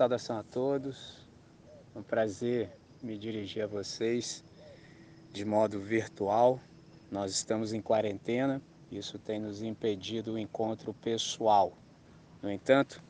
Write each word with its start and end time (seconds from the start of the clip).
saudação 0.00 0.38
a 0.38 0.42
todos. 0.42 1.28
É 1.94 1.98
um 1.98 2.02
prazer 2.02 2.70
me 3.02 3.18
dirigir 3.18 3.62
a 3.62 3.66
vocês 3.66 4.42
de 5.30 5.44
modo 5.44 5.78
virtual. 5.78 6.58
Nós 7.12 7.32
estamos 7.32 7.74
em 7.74 7.82
quarentena, 7.82 8.62
isso 8.90 9.18
tem 9.18 9.38
nos 9.38 9.60
impedido 9.60 10.32
o 10.32 10.38
encontro 10.38 10.94
pessoal. 10.94 11.76
No 12.40 12.50
entanto, 12.50 13.02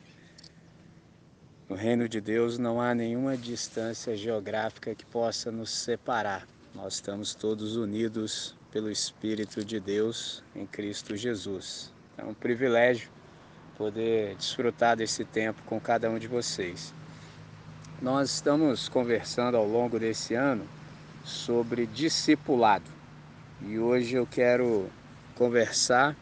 no 1.69 1.77
reino 1.77 2.09
de 2.09 2.19
Deus 2.19 2.57
não 2.57 2.81
há 2.81 2.93
nenhuma 2.93 3.37
distância 3.37 4.13
geográfica 4.17 4.93
que 4.93 5.05
possa 5.05 5.49
nos 5.49 5.69
separar. 5.71 6.45
Nós 6.75 6.95
estamos 6.95 7.33
todos 7.33 7.77
unidos 7.77 8.53
pelo 8.69 8.91
Espírito 8.91 9.63
de 9.63 9.79
Deus 9.79 10.43
em 10.53 10.65
Cristo 10.65 11.15
Jesus. 11.15 11.93
É 12.17 12.25
um 12.25 12.33
privilégio 12.33 13.09
poder 13.81 14.35
desfrutar 14.35 14.95
desse 14.95 15.25
tempo 15.25 15.59
com 15.65 15.79
cada 15.79 16.07
um 16.07 16.19
de 16.19 16.27
vocês. 16.27 16.93
Nós 17.99 18.29
estamos 18.29 18.87
conversando 18.87 19.57
ao 19.57 19.67
longo 19.67 19.97
desse 19.97 20.35
ano 20.35 20.67
sobre 21.25 21.87
discipulado 21.87 22.85
e 23.59 23.79
hoje 23.79 24.15
eu 24.15 24.27
quero 24.27 24.87
conversar 25.33 26.15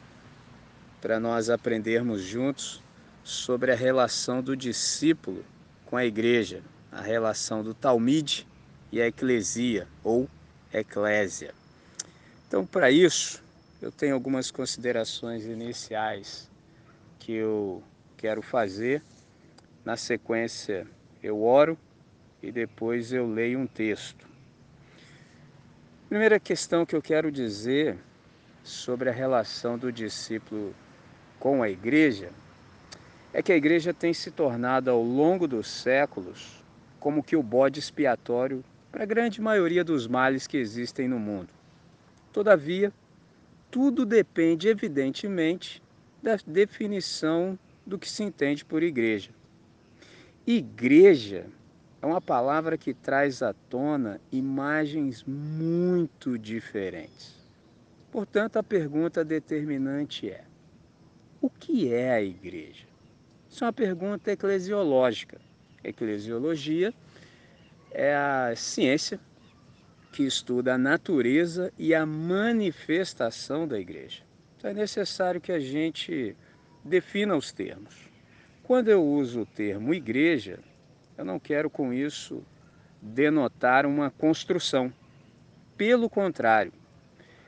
para 1.02 1.19
nós 1.19 1.49
aprendermos 1.49 2.21
juntos 2.21 2.81
sobre 3.25 3.73
a 3.73 3.75
relação 3.75 4.41
do 4.41 4.55
discípulo 4.55 5.44
com 5.85 5.97
a 5.97 6.05
igreja, 6.05 6.63
a 6.89 7.02
relação 7.02 7.61
do 7.61 7.73
Talmide 7.73 8.47
e 8.89 9.02
a 9.02 9.07
eclesia 9.07 9.85
ou 10.02 10.30
eclésia. 10.73 11.53
Então, 12.47 12.66
para 12.66 12.89
isso, 12.89 13.44
eu 13.81 13.91
tenho 13.91 14.13
algumas 14.13 14.49
considerações 14.49 15.44
iniciais 15.44 16.49
que 17.19 17.33
eu 17.33 17.83
quero 18.17 18.41
fazer. 18.41 19.03
Na 19.85 19.95
sequência, 19.95 20.88
eu 21.21 21.44
oro 21.44 21.77
e 22.41 22.52
depois 22.52 23.11
eu 23.11 23.27
leio 23.27 23.59
um 23.59 23.67
texto. 23.67 24.27
Primeira 26.07 26.39
questão 26.39 26.85
que 26.85 26.95
eu 26.95 27.02
quero 27.02 27.31
dizer 27.31 27.97
sobre 28.63 29.09
a 29.09 29.13
relação 29.13 29.77
do 29.77 29.91
discípulo 29.91 30.73
com 31.39 31.61
a 31.61 31.69
igreja 31.69 32.31
é 33.31 33.44
que 33.44 33.51
a 33.51 33.55
igreja 33.55 33.94
tem 33.94 34.13
se 34.13 34.31
tornado 34.31 34.89
ao 34.89 35.03
longo 35.03 35.47
dos 35.47 35.67
séculos 35.67 36.63
como 36.99 37.23
que 37.23 37.35
o 37.35 37.44
bode 37.44 37.79
expiatório 37.79 38.63
para 38.91 39.03
a 39.03 39.05
grande 39.05 39.39
maioria 39.39 39.83
dos 39.83 40.07
males 40.07 40.47
que 40.47 40.57
existem 40.57 41.07
no 41.07 41.19
mundo. 41.19 41.49
Todavia, 42.33 42.91
tudo 43.69 44.05
depende, 44.05 44.67
evidentemente, 44.67 45.81
da 46.22 46.38
definição 46.45 47.58
do 47.86 47.98
que 47.98 48.09
se 48.09 48.23
entende 48.23 48.64
por 48.64 48.84
igreja. 48.84 49.31
Igreja 50.45 51.45
é 52.02 52.06
uma 52.06 52.22
palavra 52.22 52.78
que 52.78 52.94
traz 52.94 53.42
à 53.42 53.53
tona 53.53 54.20
imagens 54.31 55.23
muito 55.23 56.38
diferentes. 56.38 57.36
Portanto, 58.12 58.58
a 58.58 58.64
pergunta 58.64 59.23
determinante 59.23 60.30
é: 60.30 60.44
o 61.42 61.50
que 61.50 61.94
é 61.94 62.14
a 62.14 62.22
igreja? 62.22 62.86
Isso 63.50 63.64
é 63.64 63.67
uma 63.67 63.73
pergunta 63.73 64.31
eclesiológica. 64.31 65.40
Eclesiologia 65.84 66.94
é 67.92 68.16
a 68.16 68.53
ciência 68.56 69.20
que 70.12 70.23
estuda 70.23 70.75
a 70.75 70.78
natureza 70.78 71.72
e 71.78 71.94
a 71.94 72.06
manifestação 72.06 73.67
da 73.67 73.80
igreja. 73.80 74.28
Então 74.59 74.71
é 74.71 74.73
necessário 74.73 75.39
que 75.39 75.53
a 75.53 75.59
gente 75.59 76.35
defina 76.83 77.33
os 77.33 77.49
termos. 77.49 77.95
Quando 78.61 78.89
eu 78.89 79.01
uso 79.01 79.43
o 79.43 79.45
termo 79.45 79.93
igreja, 79.93 80.59
eu 81.17 81.23
não 81.23 81.39
quero 81.39 81.69
com 81.69 81.93
isso 81.93 82.43
denotar 83.01 83.85
uma 83.85 84.11
construção. 84.11 84.91
Pelo 85.78 86.09
contrário, 86.09 86.73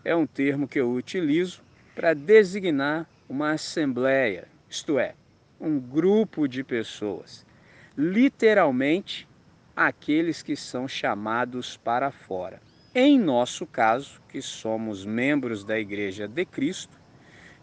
é 0.05 0.15
um 0.15 0.25
termo 0.25 0.69
que 0.69 0.79
eu 0.79 0.89
utilizo 0.89 1.61
para 1.93 2.13
designar 2.13 3.05
uma 3.27 3.51
assembleia, 3.51 4.47
isto 4.69 4.97
é, 4.97 5.13
um 5.59 5.77
grupo 5.77 6.47
de 6.47 6.63
pessoas, 6.63 7.45
literalmente 7.97 9.27
aqueles 9.75 10.41
que 10.41 10.55
são 10.55 10.87
chamados 10.87 11.75
para 11.75 12.09
fora. 12.09 12.61
Em 12.95 13.19
nosso 13.19 13.67
caso, 13.67 14.21
que 14.29 14.41
somos 14.41 15.03
membros 15.03 15.65
da 15.65 15.77
Igreja 15.77 16.25
de 16.25 16.45
Cristo, 16.45 17.00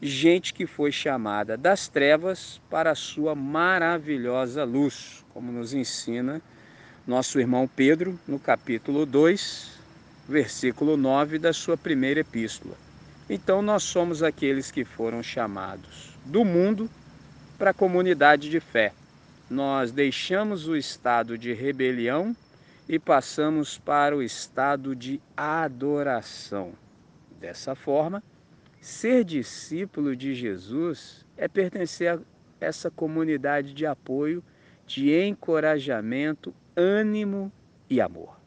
gente 0.01 0.55
que 0.55 0.67
foi 0.67 0.93
chamada 0.93 1.57
das 1.57 1.89
trevas 1.89 2.61
para 2.71 2.93
a 2.93 2.95
sua 2.95 3.35
maravilhosa 3.35 4.65
luz, 4.65 5.25
como 5.33 5.51
nos 5.51 5.75
ensina 5.75 6.41
nosso 7.07 7.41
irmão 7.41 7.67
Pedro 7.67 8.21
no 8.29 8.39
capítulo 8.39 9.07
2, 9.07 9.71
versículo 10.29 10.95
9 10.95 11.39
da 11.39 11.55
sua 11.55 11.75
primeira 11.75 12.21
epístola. 12.21 12.75
Então 13.31 13.63
nós 13.63 13.83
somos 13.83 14.23
aqueles 14.23 14.71
que 14.71 14.85
foram 14.85 15.23
chamados 15.23 16.15
do 16.27 16.45
mundo 16.45 16.89
para 17.57 17.71
a 17.71 17.75
comunidade 17.75 18.51
de 18.51 18.61
fé. 18.61 18.93
Nós 19.49 19.91
deixamos 19.91 20.69
o 20.69 20.77
estado 20.77 21.39
de 21.39 21.55
rebelião 21.55 22.37
e 22.87 22.99
passamos 22.99 23.79
para 23.79 24.15
o 24.15 24.23
estado 24.23 24.95
de 24.95 25.19
adoração. 25.35 26.73
Dessa 27.41 27.75
forma, 27.75 28.23
Ser 28.81 29.25
discípulo 29.25 30.15
de 30.15 30.35
Jesus 30.35 31.25
é 31.37 31.49
pertencer 31.49 32.13
a 32.15 32.21
essa 32.61 32.91
comunidade 32.91 33.75
de 33.75 33.87
apoio, 33.87 34.43
de 34.87 35.13
encorajamento, 35.13 36.55
ânimo 36.77 37.53
e 37.91 38.01
amor. 38.01 38.39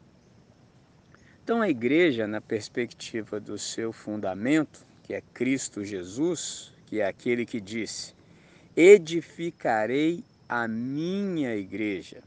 Então, 1.44 1.60
a 1.60 1.68
igreja, 1.68 2.26
na 2.26 2.40
perspectiva 2.40 3.40
do 3.40 3.58
seu 3.58 3.92
fundamento, 3.92 4.84
que 5.02 5.14
é 5.14 5.22
Cristo 5.34 5.84
Jesus, 5.84 6.72
que 6.86 7.00
é 7.00 7.06
aquele 7.06 7.44
que 7.44 7.60
disse: 7.60 8.14
Edificarei 8.76 10.24
a 10.48 10.68
minha 10.68 11.54
igreja. 11.56 12.22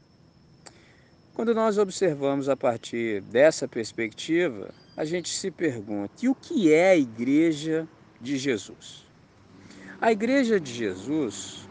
Quando 1.32 1.54
nós 1.54 1.78
observamos 1.78 2.48
a 2.48 2.56
partir 2.56 3.20
dessa 3.22 3.68
perspectiva, 3.68 4.72
a 4.96 5.04
gente 5.04 5.28
se 5.28 5.50
pergunta: 5.50 6.12
e 6.22 6.28
o 6.28 6.34
que 6.34 6.72
é 6.72 6.90
a 6.90 6.96
igreja 6.96 7.86
de 8.20 8.36
Jesus. 8.38 9.06
A 10.00 10.12
Igreja 10.12 10.60
de 10.60 10.72
Jesus 10.72 11.66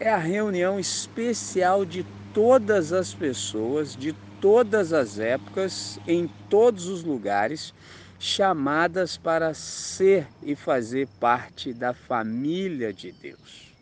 é 0.00 0.10
a 0.10 0.18
reunião 0.18 0.80
especial 0.80 1.84
de 1.84 2.04
todas 2.34 2.92
as 2.92 3.14
pessoas, 3.14 3.94
de 3.94 4.12
todas 4.40 4.92
as 4.92 5.18
épocas, 5.18 6.00
em 6.06 6.26
todos 6.48 6.88
os 6.88 7.04
lugares, 7.04 7.72
chamadas 8.18 9.16
para 9.16 9.54
ser 9.54 10.26
e 10.42 10.56
fazer 10.56 11.06
parte 11.20 11.72
da 11.72 11.94
família 11.94 12.92
de 12.92 13.12
Deus. 13.12 13.72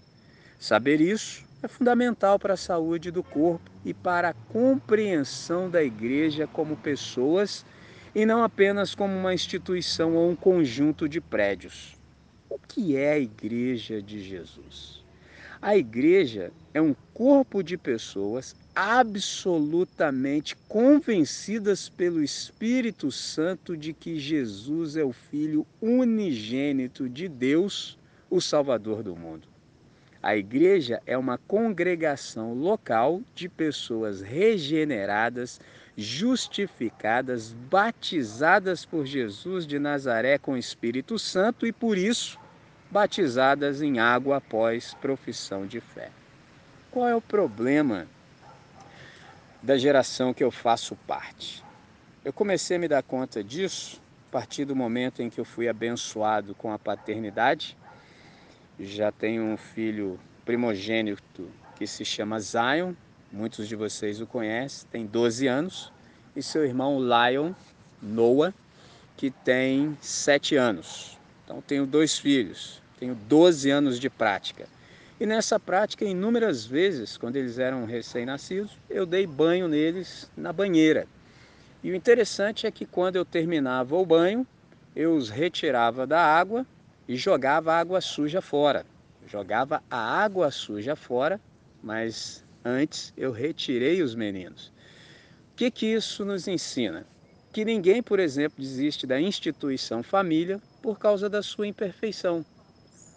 Saber 0.59 1.01
isso 1.01 1.45
é 1.63 1.69
fundamental 1.69 2.39
para 2.39 2.55
a 2.55 2.59
saúde 2.59 3.11
do 3.11 3.23
corpo 3.23 3.71
e 3.85 3.95
para 3.95 4.29
a 4.29 4.35
compreensão 4.35 5.71
da 5.71 5.83
igreja 5.83 6.47
como 6.47 6.77
pessoas 6.77 7.65
e 8.19 8.27
não 8.27 8.43
apenas 8.43 8.97
como 8.97 9.17
uma 9.17 9.33
instituição 9.33 10.17
ou 10.17 10.29
um 10.29 10.35
conjunto 10.35 11.09
de 11.09 11.21
prédios. 11.21 11.97
O 12.51 12.59
que 12.59 12.97
é 12.97 13.13
a 13.13 13.19
Igreja 13.19 14.03
de 14.03 14.21
Jesus? 14.21 15.05
A 15.63 15.77
igreja 15.77 16.51
é 16.75 16.83
um 16.83 16.97
corpo 17.15 17.63
de 17.63 17.77
pessoas 17.77 18.57
absolutamente 18.75 20.57
convencidas 20.69 21.89
pelo 21.89 22.21
Espírito 22.21 23.13
Santo 23.13 23.77
de 23.77 23.93
que 23.93 24.19
Jesus 24.19 24.97
é 24.97 25.05
o 25.05 25.13
Filho 25.13 25.65
unigênito 25.81 27.09
de 27.09 27.29
Deus, 27.29 27.97
o 28.29 28.41
Salvador 28.41 29.05
do 29.05 29.15
mundo. 29.15 29.47
A 30.21 30.37
igreja 30.37 31.01
é 31.07 31.17
uma 31.17 31.39
congregação 31.39 32.53
local 32.53 33.23
de 33.33 33.49
pessoas 33.49 34.21
regeneradas, 34.21 35.61
justificadas, 36.01 37.53
batizadas 37.53 38.85
por 38.85 39.05
Jesus 39.05 39.67
de 39.67 39.81
Nazaré 39.81 40.39
com 40.39 40.53
o 40.53 40.57
Espírito 40.57 41.19
Santo 41.19 41.67
e 41.67 41.73
por 41.73 41.99
isso 41.99 42.39
batizadas 42.89 43.83
em 43.83 43.99
água 43.99 44.37
após 44.37 44.95
profissão 44.95 45.67
de 45.67 45.81
fé. 45.81 46.13
Qual 46.89 47.09
é 47.09 47.17
o 47.17 47.21
problema 47.21 48.07
da 49.61 49.77
geração 49.77 50.33
que 50.33 50.45
eu 50.45 50.53
faço 50.53 50.95
parte? 51.05 51.65
Eu 52.25 52.33
comecei 52.33 52.77
a 52.77 52.81
me 52.81 52.87
dar 52.87 53.03
conta 53.03 53.43
disso 53.43 54.01
a 54.29 54.33
partir 54.33 54.65
do 54.65 54.77
momento 54.77 55.21
em 55.21 55.29
que 55.29 55.41
eu 55.41 55.45
fui 55.45 55.69
abençoado 55.69 56.55
com 56.55 56.73
a 56.73 56.79
paternidade. 56.79 57.77
Já 58.79 59.11
tenho 59.11 59.43
um 59.43 59.57
filho 59.57 60.17
primogênito 60.45 61.51
que 61.75 61.89
se 61.89 62.05
chama 62.05 62.39
Zion, 62.39 62.95
muitos 63.33 63.69
de 63.69 63.77
vocês 63.77 64.21
o 64.21 64.27
conhecem, 64.27 64.89
tem 64.91 65.07
12 65.07 65.47
anos, 65.47 65.93
e 66.35 66.43
seu 66.43 66.65
irmão 66.65 66.99
Lion, 66.99 67.53
Noah, 68.01 68.55
que 69.17 69.31
tem 69.31 69.97
7 70.01 70.57
anos. 70.57 71.19
Então 71.45 71.61
tenho 71.61 71.87
dois 71.87 72.19
filhos, 72.19 72.83
tenho 72.99 73.15
12 73.15 73.71
anos 73.71 73.99
de 73.99 74.09
prática. 74.09 74.67
E 75.21 75.27
nessa 75.27 75.59
prática, 75.59 76.05
inúmeras 76.05 76.65
vezes, 76.65 77.17
quando 77.17 77.37
eles 77.37 77.59
eram 77.59 77.85
recém-nascidos, 77.85 78.79
eu 78.89 79.05
dei 79.05 79.27
banho 79.27 79.67
neles 79.67 80.31
na 80.37 80.53
banheira. 80.53 81.09
E 81.83 81.91
o 81.91 81.95
interessante 81.95 82.67
é 82.67 82.71
que 82.71 82.87
quando 82.87 83.17
eu 83.17 83.25
terminava 83.25 83.97
o 83.97 84.07
banho, 84.07 84.47
eu 84.95 85.15
os 85.15 85.29
retirava 85.29 86.07
da 86.07 86.21
água 86.21 86.65
e 87.09 87.17
jogava 87.17 87.73
a 87.73 87.79
água 87.79 88.01
suja 88.01 88.41
fora. 88.41 88.87
Jogava 89.27 89.83
a 89.91 89.99
água 89.99 90.51
suja 90.51 90.95
fora, 90.95 91.41
mas 91.83 92.45
antes 92.65 93.13
eu 93.17 93.33
retirei 93.33 94.03
os 94.03 94.15
meninos. 94.15 94.73
O 95.53 95.57
que, 95.57 95.71
que 95.71 95.87
isso 95.87 96.25
nos 96.25 96.47
ensina? 96.47 97.07
Que 97.53 97.65
ninguém, 97.65 98.03
por 98.03 98.21
exemplo, 98.21 98.63
desiste 98.63 99.07
da 99.07 99.21
instituição 99.21 100.03
família 100.03 100.61
por 100.83 100.99
causa 100.99 101.29
da 101.29 101.43
sua 101.43 101.67
imperfeição. 101.67 102.45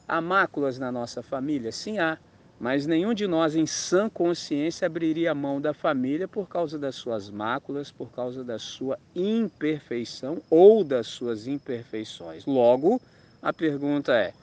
Há 0.08 0.20
máculas 0.20 0.80
na 0.80 0.92
nossa 0.92 1.22
família? 1.22 1.72
Sim, 1.72 2.00
há. 2.00 2.18
Mas 2.60 2.86
nenhum 2.86 3.14
de 3.14 3.26
nós, 3.26 3.56
em 3.56 3.66
sã 3.66 4.08
consciência, 4.08 4.86
abriria 4.86 5.32
a 5.32 5.36
mão 5.36 5.60
da 5.60 5.74
família 5.74 6.28
por 6.28 6.48
causa 6.48 6.78
das 6.78 6.96
suas 6.96 7.30
máculas, 7.30 7.92
por 7.92 8.12
causa 8.12 8.44
da 8.44 8.60
sua 8.60 9.00
imperfeição 9.16 10.42
ou 10.50 10.84
das 10.84 11.08
suas 11.08 11.48
imperfeições. 11.48 12.46
Logo, 12.46 13.02
a 13.42 13.52
pergunta 13.52 14.14
é: 14.14 14.34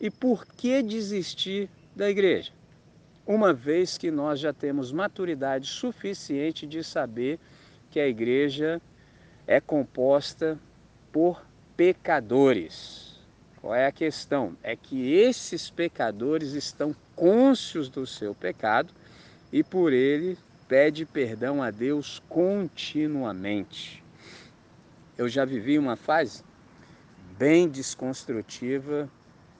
e 0.00 0.10
por 0.10 0.46
que 0.46 0.82
desistir 0.82 1.68
da 1.94 2.08
igreja? 2.08 2.52
Uma 3.26 3.52
vez 3.52 3.98
que 3.98 4.08
nós 4.08 4.38
já 4.38 4.52
temos 4.52 4.92
maturidade 4.92 5.66
suficiente 5.66 6.64
de 6.64 6.84
saber 6.84 7.40
que 7.90 7.98
a 7.98 8.06
igreja 8.06 8.80
é 9.48 9.60
composta 9.60 10.56
por 11.10 11.44
pecadores. 11.76 13.18
Qual 13.60 13.74
é 13.74 13.86
a 13.86 13.90
questão? 13.90 14.56
É 14.62 14.76
que 14.76 15.12
esses 15.12 15.68
pecadores 15.68 16.52
estão 16.52 16.94
cônscios 17.16 17.88
do 17.88 18.06
seu 18.06 18.32
pecado 18.32 18.94
e 19.52 19.64
por 19.64 19.92
ele 19.92 20.38
pede 20.68 21.04
perdão 21.04 21.60
a 21.60 21.72
Deus 21.72 22.22
continuamente. 22.28 24.04
Eu 25.18 25.28
já 25.28 25.44
vivi 25.44 25.80
uma 25.80 25.96
fase 25.96 26.44
bem 27.36 27.68
desconstrutiva 27.68 29.10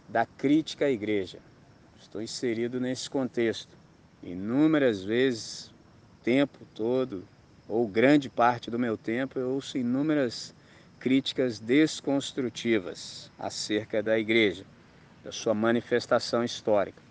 da 0.08 0.24
crítica 0.24 0.84
à 0.84 0.90
igreja. 0.90 1.40
Estou 2.16 2.24
inserido 2.24 2.80
nesse 2.80 3.10
contexto. 3.10 3.76
Inúmeras 4.22 5.04
vezes, 5.04 5.70
tempo 6.24 6.60
todo, 6.74 7.22
ou 7.68 7.86
grande 7.86 8.30
parte 8.30 8.70
do 8.70 8.78
meu 8.78 8.96
tempo, 8.96 9.38
eu 9.38 9.50
ouço 9.50 9.76
inúmeras 9.76 10.54
críticas 10.98 11.58
desconstrutivas 11.58 13.30
acerca 13.38 14.02
da 14.02 14.18
igreja, 14.18 14.64
da 15.22 15.30
sua 15.30 15.52
manifestação 15.52 16.42
histórica. 16.42 17.02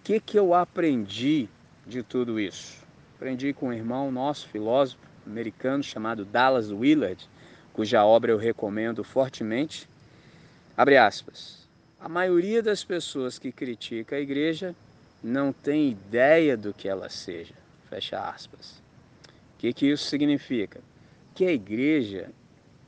O 0.00 0.02
que, 0.02 0.18
que 0.18 0.36
eu 0.36 0.52
aprendi 0.52 1.48
de 1.86 2.02
tudo 2.02 2.40
isso? 2.40 2.84
Aprendi 3.14 3.52
com 3.52 3.68
um 3.68 3.72
irmão 3.72 4.10
nosso, 4.10 4.48
filósofo 4.48 5.00
americano, 5.24 5.84
chamado 5.84 6.24
Dallas 6.24 6.72
Willard, 6.72 7.30
cuja 7.72 8.04
obra 8.04 8.32
eu 8.32 8.36
recomendo 8.36 9.04
fortemente. 9.04 9.88
Abre 10.76 10.96
aspas. 10.96 11.57
A 12.00 12.08
maioria 12.08 12.62
das 12.62 12.84
pessoas 12.84 13.40
que 13.40 13.50
critica 13.50 14.14
a 14.14 14.20
igreja 14.20 14.72
não 15.22 15.52
tem 15.52 15.90
ideia 15.90 16.56
do 16.56 16.72
que 16.72 16.88
ela 16.88 17.08
seja. 17.08 17.54
Fecha 17.90 18.20
aspas. 18.20 18.80
O 19.54 19.58
que, 19.58 19.72
que 19.72 19.86
isso 19.86 20.04
significa? 20.06 20.80
Que 21.34 21.44
a 21.44 21.52
igreja 21.52 22.30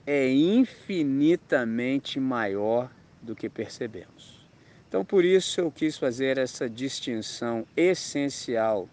é 0.07 0.31
infinitamente 0.31 2.21
maior 2.21 2.89
do 3.21 3.35
que 3.35 3.49
percebemos. 3.49 4.47
Então, 4.89 5.05
por 5.05 5.25
isso 5.25 5.61
eu 5.61 5.73
quis 5.73 5.99
fazer 5.99 6.39
essa 6.39 6.71
distinção 6.71 7.67
essencial 7.77 8.89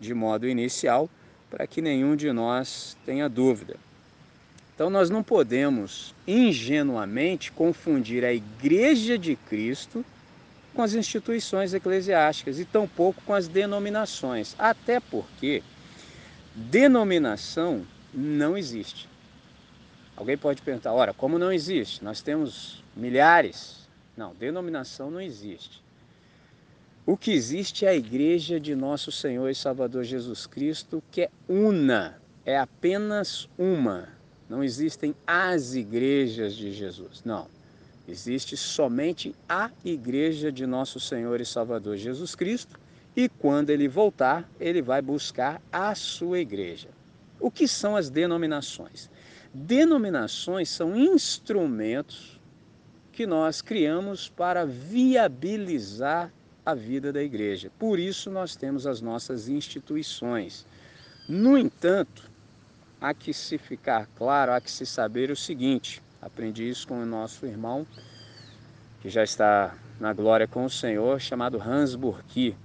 de 0.00 0.12
modo 0.14 0.48
inicial, 0.48 1.08
para 1.48 1.66
que 1.66 1.80
nenhum 1.80 2.16
de 2.16 2.32
nós 2.32 2.96
tenha 3.04 3.28
dúvida. 3.28 3.76
Então, 4.80 4.88
nós 4.88 5.10
não 5.10 5.22
podemos 5.22 6.14
ingenuamente 6.26 7.52
confundir 7.52 8.24
a 8.24 8.32
Igreja 8.32 9.18
de 9.18 9.36
Cristo 9.36 10.02
com 10.72 10.80
as 10.80 10.94
instituições 10.94 11.74
eclesiásticas 11.74 12.58
e 12.58 12.64
tampouco 12.64 13.20
com 13.26 13.34
as 13.34 13.46
denominações, 13.46 14.56
até 14.58 14.98
porque 14.98 15.62
denominação 16.54 17.86
não 18.14 18.56
existe. 18.56 19.06
Alguém 20.16 20.38
pode 20.38 20.62
perguntar, 20.62 20.94
ora, 20.94 21.12
como 21.12 21.38
não 21.38 21.52
existe? 21.52 22.02
Nós 22.02 22.22
temos 22.22 22.82
milhares. 22.96 23.86
Não, 24.16 24.34
denominação 24.34 25.10
não 25.10 25.20
existe. 25.20 25.84
O 27.04 27.18
que 27.18 27.32
existe 27.32 27.84
é 27.84 27.90
a 27.90 27.94
igreja 27.94 28.58
de 28.58 28.74
nosso 28.74 29.12
Senhor 29.12 29.50
e 29.50 29.54
Salvador 29.54 30.04
Jesus 30.04 30.46
Cristo, 30.46 31.02
que 31.10 31.24
é 31.24 31.30
una, 31.46 32.18
é 32.46 32.58
apenas 32.58 33.46
uma. 33.58 34.19
Não 34.50 34.64
existem 34.64 35.14
as 35.24 35.76
igrejas 35.76 36.56
de 36.56 36.72
Jesus, 36.72 37.22
não. 37.24 37.46
Existe 38.08 38.56
somente 38.56 39.32
a 39.48 39.70
igreja 39.84 40.50
de 40.50 40.66
nosso 40.66 40.98
Senhor 40.98 41.40
e 41.40 41.46
Salvador 41.46 41.96
Jesus 41.96 42.34
Cristo, 42.34 42.76
e 43.14 43.28
quando 43.28 43.70
ele 43.70 43.86
voltar, 43.86 44.50
ele 44.58 44.82
vai 44.82 45.00
buscar 45.00 45.62
a 45.70 45.94
sua 45.94 46.40
igreja. 46.40 46.88
O 47.38 47.48
que 47.48 47.68
são 47.68 47.94
as 47.94 48.10
denominações? 48.10 49.08
Denominações 49.54 50.68
são 50.68 50.96
instrumentos 50.96 52.40
que 53.12 53.26
nós 53.26 53.62
criamos 53.62 54.28
para 54.28 54.66
viabilizar 54.66 56.32
a 56.66 56.74
vida 56.74 57.12
da 57.12 57.22
igreja. 57.22 57.70
Por 57.78 58.00
isso 58.00 58.30
nós 58.30 58.56
temos 58.56 58.84
as 58.84 59.00
nossas 59.00 59.48
instituições. 59.48 60.66
No 61.28 61.56
entanto, 61.56 62.29
há 63.00 63.14
que 63.14 63.32
se 63.32 63.58
ficar 63.58 64.06
claro, 64.16 64.52
há 64.52 64.60
que 64.60 64.70
se 64.70 64.84
saber 64.84 65.30
o 65.30 65.36
seguinte: 65.36 66.02
aprendi 66.20 66.68
isso 66.68 66.86
com 66.86 67.02
o 67.02 67.06
nosso 67.06 67.46
irmão, 67.46 67.86
que 69.00 69.08
já 69.08 69.24
está 69.24 69.74
na 69.98 70.12
glória 70.12 70.46
com 70.46 70.64
o 70.64 70.70
Senhor, 70.70 71.20
chamado 71.20 71.60
Hans 71.60 71.94
Burki, 71.94 72.56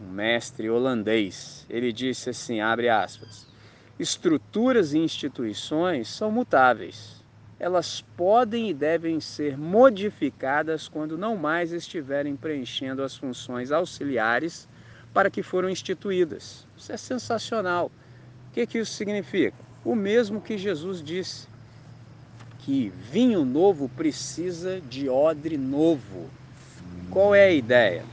um 0.00 0.10
mestre 0.10 0.70
holandês. 0.70 1.66
Ele 1.68 1.92
disse 1.92 2.30
assim: 2.30 2.60
abre 2.60 2.88
aspas 2.88 3.48
estruturas 3.98 4.92
e 4.92 4.98
instituições 4.98 6.08
são 6.08 6.30
mutáveis. 6.30 7.18
Elas 7.58 8.00
podem 8.16 8.70
e 8.70 8.74
devem 8.74 9.18
ser 9.18 9.58
modificadas 9.58 10.86
quando 10.86 11.18
não 11.18 11.36
mais 11.36 11.72
estiverem 11.72 12.36
preenchendo 12.36 13.02
as 13.02 13.16
funções 13.16 13.72
auxiliares 13.72 14.68
para 15.12 15.28
que 15.28 15.42
foram 15.42 15.68
instituídas. 15.68 16.64
Isso 16.76 16.92
é 16.92 16.96
sensacional. 16.96 17.90
O 18.48 18.54
que, 18.54 18.66
que 18.66 18.78
isso 18.78 18.92
significa? 18.92 19.56
O 19.84 19.94
mesmo 19.94 20.40
que 20.40 20.58
Jesus 20.58 21.02
disse, 21.02 21.46
que 22.58 22.92
vinho 23.10 23.44
novo 23.44 23.88
precisa 23.88 24.80
de 24.80 25.08
odre 25.08 25.56
novo. 25.56 26.28
Qual 27.10 27.34
é 27.34 27.44
a 27.44 27.52
ideia? 27.52 28.04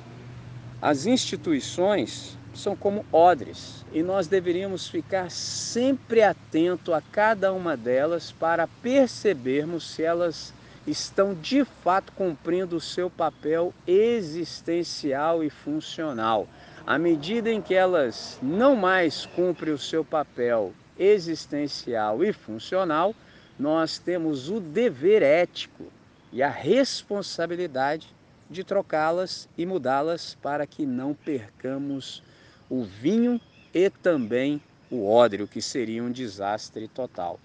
As 0.82 1.06
instituições 1.06 2.38
são 2.54 2.76
como 2.76 3.06
odres 3.12 3.86
e 3.92 4.02
nós 4.02 4.28
deveríamos 4.28 4.88
ficar 4.88 5.30
sempre 5.30 6.22
atento 6.22 6.94
a 6.94 7.02
cada 7.02 7.52
uma 7.52 7.76
delas 7.76 8.32
para 8.32 8.68
percebermos 8.68 9.90
se 9.90 10.04
elas 10.04 10.54
estão 10.88 11.34
de 11.34 11.66
fato 11.84 12.14
cumprindo 12.14 12.78
o 12.78 12.82
seu 12.82 13.10
papel 13.10 13.74
existencial 13.88 15.44
e 15.44 15.50
funcional. 15.50 16.48
À 16.88 17.00
medida 17.00 17.50
em 17.50 17.64
que 17.64 17.74
elas 17.74 18.38
não 18.44 18.76
mais 18.76 19.26
cumprem 19.26 19.74
o 19.74 19.78
seu 19.78 20.06
papel 20.06 20.72
existencial 21.00 22.24
e 22.24 22.32
funcional, 22.32 23.16
nós 23.58 23.98
temos 23.98 24.52
o 24.52 24.60
dever 24.60 25.24
ético 25.24 25.92
e 26.32 26.44
a 26.44 26.50
responsabilidade 26.50 28.14
de 28.48 28.64
trocá-las 28.64 29.50
e 29.58 29.66
mudá-las 29.66 30.36
para 30.36 30.68
que 30.68 30.86
não 30.86 31.16
percamos 31.16 32.22
o 32.70 32.84
vinho 32.84 33.42
e 33.74 33.90
também 33.90 34.62
o 34.92 35.10
ódrio, 35.10 35.48
que 35.48 35.64
seria 35.64 36.04
um 36.04 36.12
desastre 36.12 36.88
total. 36.88 37.40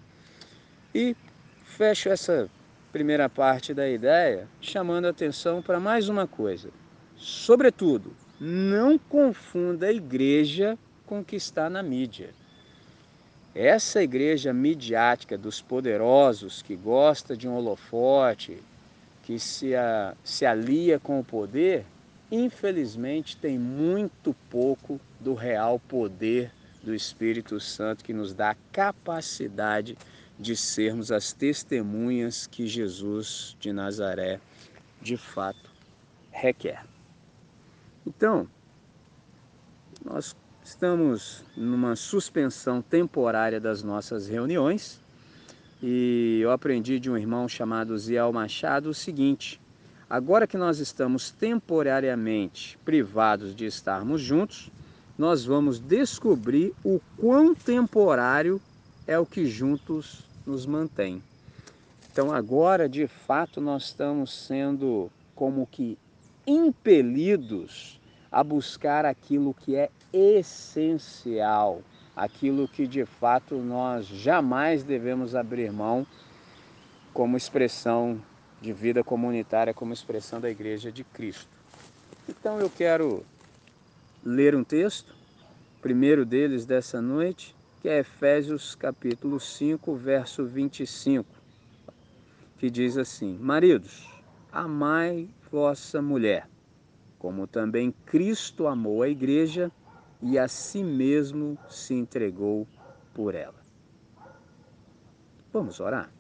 E 0.95 1.17
fecho 1.65 2.11
essa 2.11 2.51
primeira 2.93 3.27
parte 3.27 3.73
da 3.73 3.89
ideia 3.89 4.47
chamando 4.61 5.07
a 5.07 5.11
atenção 5.11 5.63
para 5.63 5.81
mais 5.81 6.11
uma 6.11 6.27
coisa. 6.27 6.69
Sobretudo, 7.17 8.15
não 8.41 8.99
confunda 8.99 9.89
a 9.89 9.93
igreja 9.93 10.79
com 11.07 11.21
o 11.21 11.25
que 11.25 11.37
está 11.37 11.69
na 11.69 11.83
mídia. 11.83 12.31
Essa 13.55 14.03
igreja 14.03 14.53
midiática 14.55 15.37
dos 15.37 15.61
poderosos 15.61 16.63
que 16.63 16.75
gosta 16.75 17.37
de 17.37 17.47
um 17.47 17.55
holofote, 17.55 18.63
que 19.25 19.39
se, 19.39 19.75
a, 19.75 20.15
se 20.25 20.47
alia 20.47 20.99
com 20.99 21.21
o 21.21 21.25
poder, 21.25 21.85
infelizmente 22.31 23.37
tem 23.37 23.59
muito 23.59 24.35
pouco 24.49 24.99
do 25.19 25.35
real 25.35 25.79
poder 25.79 26.51
do 26.83 26.95
Espírito 26.95 27.61
Santo 27.61 28.03
que 28.03 28.15
nos 28.15 28.33
dá 28.33 28.51
a 28.51 28.57
capacidade 28.73 29.99
de 30.39 30.57
sermos 30.57 31.13
as 31.13 31.35
testemunhas 31.35 32.47
que 32.47 32.67
Jesus 32.67 33.55
de 33.61 33.71
Nazaré 33.71 34.41
de 35.03 35.19
fato 35.19 35.69
requer. 36.31 36.90
Então, 38.07 38.49
nós 40.05 40.35
estamos 40.65 41.45
numa 41.57 41.97
suspensão 41.97 42.81
temporária 42.81 43.61
das 43.61 43.83
nossas 43.83 44.27
reuniões 44.27 45.01
e 45.83 46.41
eu 46.43 46.51
aprendi 46.51 46.99
de 46.99 47.11
um 47.11 47.17
irmão 47.17 47.49
chamado 47.49 47.97
Ziel 47.99 48.33
Machado 48.33 48.91
o 48.91 48.95
seguinte: 48.95 49.61
agora 50.09 50.47
que 50.47 50.57
nós 50.57 50.79
estamos 50.79 51.31
temporariamente 51.31 52.79
privados 52.85 53.55
de 53.55 53.67
estarmos 53.67 54.21
juntos, 54.21 54.71
nós 55.19 55.45
vamos 55.45 55.79
descobrir 55.79 56.75
o 56.85 57.01
quão 57.19 57.55
temporário 57.55 58.61
é 59.07 59.19
o 59.19 59.27
que 59.27 59.45
juntos 59.47 60.25
nos 60.47 60.65
mantém. 60.65 61.23
Então 62.13 62.33
agora, 62.33 62.89
de 62.89 63.07
fato, 63.07 63.61
nós 63.61 63.85
estamos 63.85 64.47
sendo 64.47 65.11
como 65.35 65.67
que 65.67 65.99
impelidos 66.51 68.01
a 68.31 68.43
buscar 68.43 69.05
aquilo 69.05 69.55
que 69.55 69.77
é 69.77 69.89
essencial, 70.13 71.81
aquilo 72.15 72.67
que 72.67 72.89
de 72.89 73.05
fato 73.05 73.55
nós 73.57 74.05
jamais 74.07 74.83
devemos 74.83 75.37
abrir 75.37 75.73
mão 75.73 76.05
como 77.15 77.37
expressão 77.37 78.21
de 78.61 78.73
vida 78.73 79.05
comunitária, 79.05 79.73
como 79.73 79.93
expressão 79.93 80.41
da 80.41 80.51
Igreja 80.51 80.91
de 80.91 81.05
Cristo. 81.05 81.49
Então 82.29 82.59
eu 82.59 82.69
quero 82.69 83.25
ler 84.25 84.57
um 84.57 84.65
texto, 84.65 85.15
primeiro 85.81 86.25
deles 86.25 86.67
dessa 86.67 87.01
noite, 87.01 87.55
que 87.81 87.89
é 87.89 88.01
Efésios 88.01 88.75
capítulo 88.75 89.39
5, 89.39 89.95
verso 89.95 90.45
25, 90.45 91.27
que 92.59 92.69
diz 92.69 92.99
assim: 92.99 93.39
Maridos, 93.41 94.09
amai 94.53 95.29
vossa 95.51 96.01
mulher 96.01 96.49
como 97.21 97.47
também 97.47 97.93
Cristo 98.07 98.67
amou 98.67 99.03
a 99.03 99.09
igreja 99.09 99.71
e 100.23 100.39
a 100.39 100.49
si 100.49 100.83
mesmo 100.83 101.59
se 101.69 101.93
entregou 101.93 102.67
por 103.13 103.35
ela. 103.35 103.61
Vamos 105.53 105.79
orar? 105.79 106.11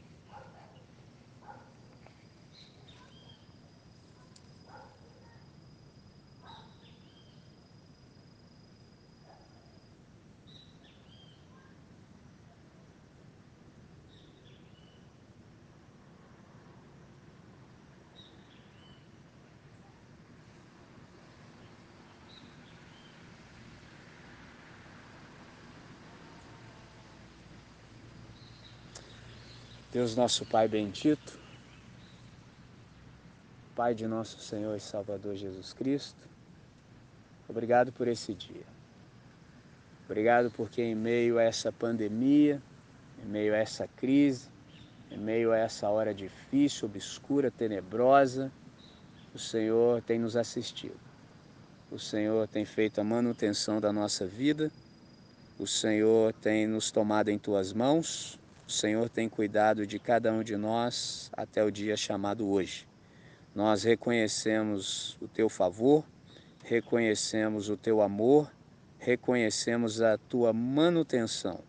Deus 30.00 30.16
nosso 30.16 30.46
Pai 30.46 30.66
bendito, 30.66 31.38
Pai 33.76 33.94
de 33.94 34.06
nosso 34.06 34.40
Senhor 34.40 34.74
e 34.74 34.80
Salvador 34.80 35.34
Jesus 35.36 35.74
Cristo, 35.74 36.26
obrigado 37.46 37.92
por 37.92 38.08
esse 38.08 38.32
dia. 38.32 38.64
Obrigado 40.06 40.50
porque 40.52 40.80
em 40.80 40.94
meio 40.94 41.38
a 41.38 41.42
essa 41.42 41.70
pandemia, 41.70 42.62
em 43.22 43.28
meio 43.28 43.52
a 43.52 43.58
essa 43.58 43.86
crise, 43.86 44.48
em 45.10 45.18
meio 45.18 45.52
a 45.52 45.58
essa 45.58 45.86
hora 45.90 46.14
difícil, 46.14 46.88
obscura, 46.88 47.50
tenebrosa, 47.50 48.50
o 49.34 49.38
Senhor 49.38 50.00
tem 50.00 50.18
nos 50.18 50.34
assistido. 50.34 50.98
O 51.90 51.98
Senhor 51.98 52.48
tem 52.48 52.64
feito 52.64 53.02
a 53.02 53.04
manutenção 53.04 53.78
da 53.78 53.92
nossa 53.92 54.26
vida. 54.26 54.72
O 55.58 55.66
Senhor 55.66 56.32
tem 56.32 56.66
nos 56.66 56.90
tomado 56.90 57.28
em 57.28 57.38
tuas 57.38 57.74
mãos. 57.74 58.39
O 58.70 58.72
Senhor 58.72 59.08
tem 59.08 59.28
cuidado 59.28 59.84
de 59.84 59.98
cada 59.98 60.32
um 60.32 60.44
de 60.44 60.56
nós 60.56 61.28
até 61.32 61.64
o 61.64 61.72
dia 61.72 61.96
chamado 61.96 62.48
hoje. 62.48 62.86
Nós 63.52 63.82
reconhecemos 63.82 65.18
o 65.20 65.26
teu 65.26 65.48
favor, 65.48 66.04
reconhecemos 66.62 67.68
o 67.68 67.76
teu 67.76 68.00
amor, 68.00 68.48
reconhecemos 68.96 70.00
a 70.00 70.16
tua 70.16 70.52
manutenção 70.52 71.64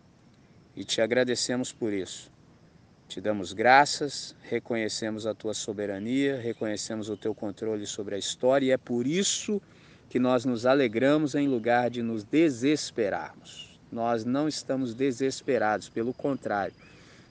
e 0.76 0.84
te 0.84 1.00
agradecemos 1.00 1.72
por 1.72 1.92
isso. 1.92 2.30
Te 3.08 3.20
damos 3.20 3.52
graças, 3.52 4.36
reconhecemos 4.40 5.26
a 5.26 5.34
tua 5.34 5.54
soberania, 5.54 6.40
reconhecemos 6.40 7.08
o 7.08 7.16
teu 7.16 7.34
controle 7.34 7.84
sobre 7.84 8.14
a 8.14 8.18
história 8.18 8.66
e 8.66 8.70
é 8.70 8.78
por 8.78 9.08
isso 9.08 9.60
que 10.08 10.20
nós 10.20 10.44
nos 10.44 10.64
alegramos 10.64 11.34
em 11.34 11.48
lugar 11.48 11.90
de 11.90 12.00
nos 12.00 12.22
desesperarmos. 12.22 13.71
Nós 13.92 14.24
não 14.24 14.48
estamos 14.48 14.94
desesperados, 14.94 15.90
pelo 15.90 16.14
contrário, 16.14 16.74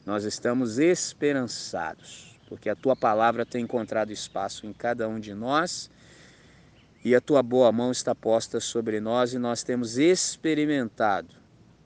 nós 0.05 0.23
estamos 0.25 0.77
esperançados, 0.77 2.37
porque 2.47 2.69
a 2.69 2.75
tua 2.75 2.95
palavra 2.95 3.43
tem 3.43 3.63
encontrado 3.63 4.11
espaço 4.11 4.67
em 4.67 4.71
cada 4.71 5.09
um 5.09 5.19
de 5.19 5.33
nós 5.33 5.89
e 7.03 7.15
a 7.15 7.21
tua 7.21 7.41
boa 7.41 7.71
mão 7.71 7.91
está 7.91 8.13
posta 8.13 8.59
sobre 8.59 8.99
nós 8.99 9.33
e 9.33 9.39
nós 9.39 9.63
temos 9.63 9.97
experimentado 9.97 11.29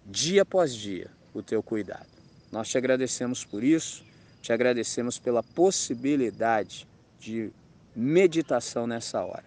dia 0.06 0.42
após 0.42 0.76
dia 0.76 1.10
o 1.34 1.42
teu 1.42 1.64
cuidado. 1.64 2.08
Nós 2.52 2.68
te 2.68 2.78
agradecemos 2.78 3.46
por 3.46 3.64
isso, 3.64 4.04
te 4.42 4.52
agradecemos 4.52 5.18
pela 5.18 5.42
possibilidade 5.42 6.86
de 7.18 7.50
meditação 7.96 8.86
nessa 8.86 9.24
hora. 9.24 9.46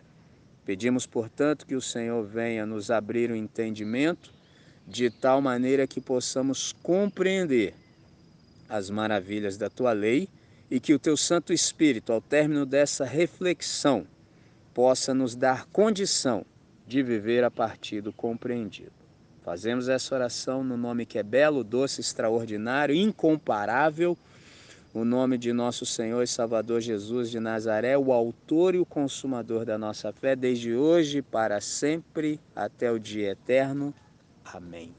Pedimos, 0.65 1.07
portanto, 1.07 1.67
que 1.67 1.75
o 1.75 1.83
Senhor 1.83 2.25
venha 2.25 2.65
nos 2.65 2.91
abrir 2.91 3.31
o 3.31 3.37
entendimento 3.37 4.38
de 4.89 5.11
tal 5.11 5.43
maneira 5.43 5.87
que 5.87 6.01
possamos 6.01 6.73
compreender 6.83 7.75
as 8.69 8.89
maravilhas 8.89 9.59
da 9.59 9.69
tua 9.69 9.93
lei 9.93 10.29
e 10.71 10.81
que 10.81 10.95
o 10.95 10.99
teu 10.99 11.17
Santo 11.17 11.53
Espírito, 11.53 12.11
ao 12.11 12.23
término 12.23 12.65
dessa 12.65 13.05
reflexão, 13.05 14.07
possa 14.73 15.13
nos 15.13 15.35
dar 15.35 15.67
condição 15.67 16.45
de 16.87 17.03
viver 17.03 17.45
a 17.45 17.51
partir 17.51 18.01
do 18.01 18.13
compreendido. 18.13 18.93
Fazemos 19.43 19.89
essa 19.89 20.15
oração 20.15 20.65
no 20.65 20.77
nome 20.77 21.05
que 21.05 21.19
é 21.19 21.23
belo, 21.23 21.63
doce, 21.63 22.01
extraordinário, 22.01 22.95
incomparável, 22.95 24.17
o 24.95 25.05
nome 25.05 25.37
de 25.37 25.53
nosso 25.53 25.85
Senhor 25.85 26.23
e 26.23 26.27
Salvador 26.27 26.81
Jesus 26.81 27.31
de 27.31 27.39
Nazaré, 27.39 27.97
o 27.97 28.13
autor 28.13 28.75
e 28.75 28.79
o 28.79 28.87
consumador 28.87 29.67
da 29.67 29.77
nossa 29.77 30.13
fé, 30.13 30.35
desde 30.35 30.75
hoje 30.75 31.21
para 31.21 31.61
sempre, 31.61 32.41
até 32.57 32.91
o 32.91 32.99
dia 32.99 33.31
eterno. 33.31 33.95
Amém. 34.53 34.95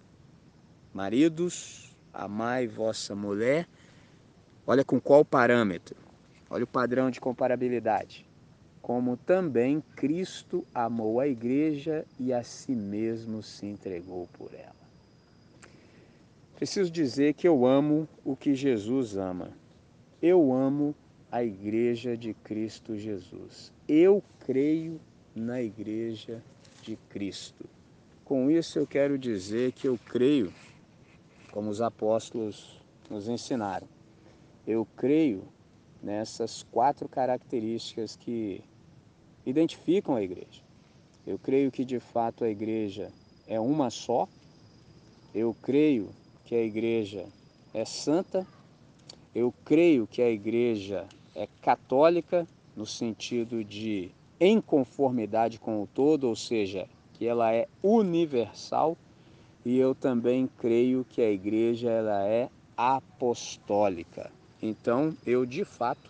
Maridos, 0.94 1.96
amai 2.13 2.68
vossa 2.68 3.15
mulher. 3.15 3.68
Olha 4.65 4.86
com 4.86 5.00
qual 5.00 5.25
parâmetro? 5.25 5.98
Olha 6.51 6.65
o 6.65 6.68
padrão 6.68 7.10
de 7.10 7.20
comparabilidade. 7.20 8.27
Como 8.79 9.18
também 9.18 9.84
Cristo 9.96 10.63
amou 10.74 11.20
a 11.20 11.27
igreja 11.27 12.06
e 12.20 12.32
a 12.32 12.44
si 12.44 12.75
mesmo 12.75 13.41
se 13.41 13.65
entregou 13.65 14.27
por 14.34 14.53
ela. 14.53 14.75
Preciso 16.56 16.91
dizer 16.91 17.34
que 17.34 17.48
eu 17.48 17.65
amo 17.65 18.08
o 18.24 18.36
que 18.36 18.53
Jesus 18.53 19.18
ama. 19.18 19.50
Eu 20.22 20.53
amo 20.53 20.94
a 21.32 21.44
igreja 21.44 22.15
de 22.15 22.36
Cristo 22.36 22.96
Jesus. 22.96 23.72
Eu 23.88 24.24
creio 24.46 25.00
na 25.36 25.60
igreja 25.60 26.44
de 26.84 26.96
Cristo. 27.10 27.65
Com 28.29 28.51
isso 28.51 28.77
eu 28.77 28.86
quero 28.86 29.17
dizer 29.17 29.71
que 29.71 29.88
eu 29.88 29.98
creio 30.05 30.53
como 31.51 31.67
os 31.67 31.81
apóstolos 31.81 32.79
nos 33.09 33.27
ensinaram. 33.27 33.88
Eu 34.67 34.86
creio 34.95 35.45
nessas 36.00 36.62
quatro 36.62 37.09
características 37.09 38.15
que 38.15 38.63
identificam 39.43 40.15
a 40.15 40.21
igreja. 40.21 40.62
Eu 41.25 41.39
creio 41.39 41.71
que 41.71 41.83
de 41.83 42.00
fato 42.00 42.43
a 42.43 42.50
igreja 42.51 43.12
é 43.48 43.59
uma 43.59 43.89
só. 43.89 44.29
Eu 45.33 45.55
creio 45.63 46.12
que 46.45 46.53
a 46.53 46.62
igreja 46.62 47.25
é 47.74 47.83
santa. 47.83 48.45
Eu 49.33 49.51
creio 49.65 50.05
que 50.05 50.21
a 50.21 50.29
igreja 50.29 51.07
é 51.33 51.48
católica 51.63 52.48
no 52.75 52.86
sentido 52.86 53.63
de 53.63 54.12
em 54.39 54.62
conformidade 54.62 55.59
com 55.59 55.81
o 55.81 55.88
todo, 55.88 56.25
ou 56.25 56.36
seja, 56.36 56.88
que 57.20 57.28
ela 57.28 57.54
é 57.54 57.68
universal 57.84 58.98
e 59.66 59.78
eu 59.78 59.94
também 59.94 60.50
creio 60.58 61.06
que 61.10 61.22
a 61.22 61.30
igreja 61.30 61.90
ela 61.90 62.24
é 62.24 62.50
apostólica. 62.78 64.32
Então, 64.62 65.14
eu 65.26 65.46
de 65.46 65.66
fato 65.66 66.10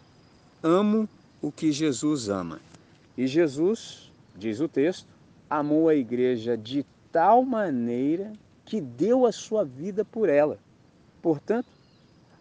amo 0.61 1.09
o 1.41 1.51
que 1.51 1.71
Jesus 1.71 2.29
ama. 2.29 2.61
E 3.17 3.25
Jesus, 3.25 4.11
diz 4.35 4.59
o 4.59 4.67
texto, 4.67 5.07
amou 5.49 5.89
a 5.89 5.95
igreja 5.95 6.55
de 6.55 6.85
tal 7.11 7.43
maneira 7.43 8.31
que 8.63 8.79
deu 8.79 9.25
a 9.25 9.31
sua 9.31 9.65
vida 9.65 10.05
por 10.05 10.29
ela. 10.29 10.59
Portanto, 11.23 11.67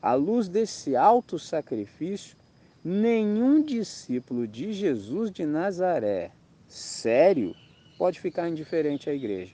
à 0.02 0.12
luz 0.12 0.46
desse 0.46 0.94
alto 0.94 1.38
sacrifício, 1.38 2.36
nenhum 2.84 3.62
discípulo 3.62 4.46
de 4.46 4.74
Jesus 4.74 5.30
de 5.30 5.46
Nazaré, 5.46 6.32
sério, 6.68 7.56
pode 7.98 8.20
ficar 8.20 8.48
indiferente 8.48 9.10
à 9.10 9.14
igreja. 9.14 9.52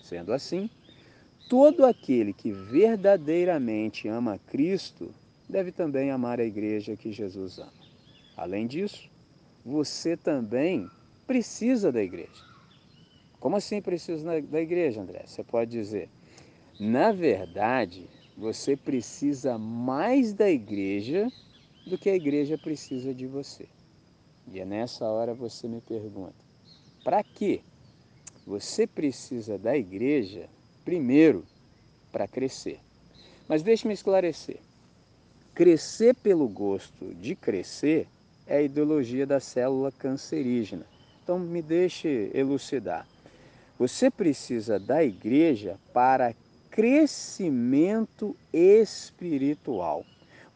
Sendo 0.00 0.32
assim, 0.32 0.70
todo 1.48 1.84
aquele 1.84 2.32
que 2.32 2.52
verdadeiramente 2.52 4.06
ama 4.06 4.38
Cristo 4.38 5.12
deve 5.48 5.72
também 5.72 6.10
amar 6.10 6.40
a 6.40 6.44
igreja 6.44 6.96
que 6.96 7.12
Jesus 7.12 7.58
ama. 7.58 7.72
Além 8.36 8.66
disso, 8.66 9.10
você 9.64 10.16
também 10.16 10.88
precisa 11.26 11.90
da 11.90 12.02
igreja. 12.02 12.54
Como 13.40 13.56
assim 13.56 13.82
precisa 13.82 14.40
da 14.42 14.60
igreja, 14.60 15.02
André? 15.02 15.24
Você 15.26 15.42
pode 15.42 15.70
dizer, 15.70 16.08
na 16.78 17.12
verdade, 17.12 18.08
você 18.36 18.76
precisa 18.76 19.58
mais 19.58 20.32
da 20.32 20.50
igreja 20.50 21.30
do 21.86 21.98
que 21.98 22.08
a 22.08 22.14
igreja 22.14 22.56
precisa 22.56 23.14
de 23.14 23.26
você. 23.26 23.66
E 24.52 24.60
é 24.60 24.64
nessa 24.64 25.04
hora 25.06 25.34
você 25.34 25.68
me 25.68 25.80
pergunta: 25.80 26.43
para 27.04 27.22
quê? 27.22 27.60
Você 28.46 28.86
precisa 28.86 29.58
da 29.58 29.76
igreja, 29.76 30.48
primeiro, 30.84 31.44
para 32.10 32.26
crescer. 32.26 32.80
Mas 33.46 33.62
deixe-me 33.62 33.92
esclarecer. 33.92 34.58
Crescer 35.54 36.14
pelo 36.16 36.48
gosto 36.48 37.14
de 37.14 37.36
crescer 37.36 38.08
é 38.46 38.56
a 38.56 38.62
ideologia 38.62 39.26
da 39.26 39.38
célula 39.38 39.92
cancerígena. 39.92 40.86
Então 41.22 41.38
me 41.38 41.62
deixe 41.62 42.30
elucidar. 42.34 43.06
Você 43.78 44.10
precisa 44.10 44.78
da 44.78 45.04
igreja 45.04 45.78
para 45.92 46.34
crescimento 46.70 48.36
espiritual. 48.52 50.04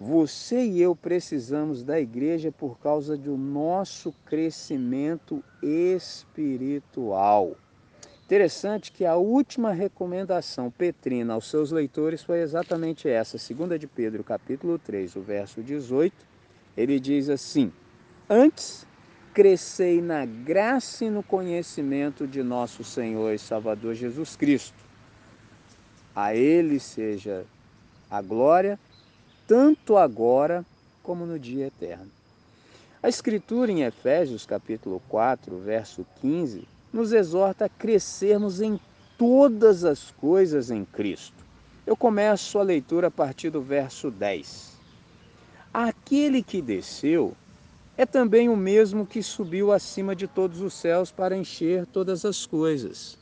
Você 0.01 0.65
e 0.65 0.81
eu 0.81 0.95
precisamos 0.95 1.83
da 1.83 1.99
igreja 1.99 2.53
por 2.53 2.79
causa 2.79 3.17
do 3.17 3.37
nosso 3.37 4.15
crescimento 4.25 5.43
espiritual. 5.61 7.57
Interessante 8.25 8.93
que 8.93 9.05
a 9.05 9.17
última 9.17 9.73
recomendação 9.73 10.71
petrina 10.71 11.35
aos 11.35 11.51
seus 11.51 11.73
leitores 11.73 12.23
foi 12.23 12.41
exatamente 12.41 13.09
essa, 13.09 13.39
2 13.39 13.81
de 13.81 13.87
Pedro, 13.89 14.23
capítulo 14.23 14.79
3, 14.79 15.17
o 15.17 15.21
verso 15.23 15.63
18. 15.63 16.15
Ele 16.77 17.01
diz 17.01 17.29
assim: 17.29 17.73
Antes 18.31 18.87
crescei 19.35 20.01
na 20.01 20.25
graça 20.27 21.07
e 21.07 21.11
no 21.11 21.23
conhecimento 21.23 22.27
de 22.27 22.43
nosso 22.43 22.85
Senhor 22.85 23.33
e 23.33 23.39
Salvador 23.39 23.95
Jesus 23.95 24.37
Cristo. 24.37 24.77
A 26.15 26.35
Ele 26.35 26.79
seja 26.79 27.45
a 28.11 28.21
glória, 28.21 28.79
tanto 29.49 29.97
agora 29.97 30.63
como 31.03 31.25
no 31.25 31.39
dia 31.39 31.69
eterno. 31.69 32.11
A 33.03 33.09
Escritura 33.09 33.73
em 33.73 33.83
Efésios 33.83 34.45
capítulo 34.45 35.03
4, 35.09 35.59
verso 35.59 36.07
15, 36.21 36.69
nos 36.93 37.13
exorta 37.13 37.65
a 37.65 37.69
crescermos 37.69 38.61
em 38.61 38.79
todas 39.17 39.87
as 39.87 40.11
coisas 40.11 40.71
em 40.71 40.85
Cristo. 40.85 41.43
Eu 41.87 41.97
começo 41.97 42.59
a 42.59 42.63
leitura 42.63 43.07
a 43.07 43.11
partir 43.11 43.49
do 43.49 43.63
verso 43.63 44.11
10. 44.11 44.77
Aquele 45.73 46.43
que 46.43 46.61
desceu 46.61 47.35
é 47.97 48.05
também 48.05 48.51
o 48.51 48.57
mesmo 48.57 49.07
que 49.07 49.23
subiu 49.23 49.73
acima 49.73 50.15
de 50.15 50.29
todos 50.29 50.61
os 50.61 50.75
céus 50.75 51.11
para 51.11 51.37
encher 51.37 51.87
todas 51.87 52.27
as 52.27 52.45
coisas. 52.45 53.17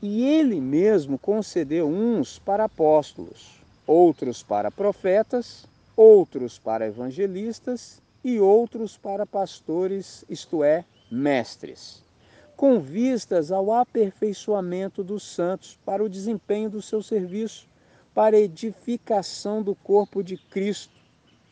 E 0.00 0.24
ele 0.24 0.60
mesmo 0.60 1.18
concedeu 1.18 1.88
uns 1.88 2.38
para 2.38 2.64
apóstolos, 2.64 3.63
outros 3.86 4.42
para 4.42 4.70
profetas, 4.70 5.66
outros 5.96 6.58
para 6.58 6.86
evangelistas 6.86 8.00
e 8.24 8.40
outros 8.40 8.96
para 8.96 9.26
pastores, 9.26 10.24
isto 10.28 10.64
é, 10.64 10.84
mestres, 11.10 12.02
com 12.56 12.80
vistas 12.80 13.52
ao 13.52 13.72
aperfeiçoamento 13.72 15.04
dos 15.04 15.22
santos 15.22 15.78
para 15.84 16.02
o 16.02 16.08
desempenho 16.08 16.70
do 16.70 16.80
seu 16.80 17.02
serviço, 17.02 17.66
para 18.14 18.36
a 18.36 18.40
edificação 18.40 19.62
do 19.62 19.74
corpo 19.74 20.22
de 20.22 20.36
Cristo, 20.36 20.94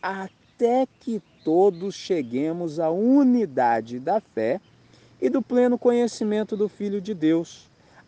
até 0.01 0.87
que 1.01 1.21
todos 1.45 1.95
cheguemos 1.95 2.79
à 2.79 2.89
unidade 2.91 3.99
da 3.99 4.21
fé 4.21 4.61
e 5.21 5.29
do 5.29 5.43
pleno 5.43 5.79
conhecimento 5.79 6.57
do 6.57 6.69
Filho 6.69 7.01
de 7.01 7.15
Deus, 7.15 7.69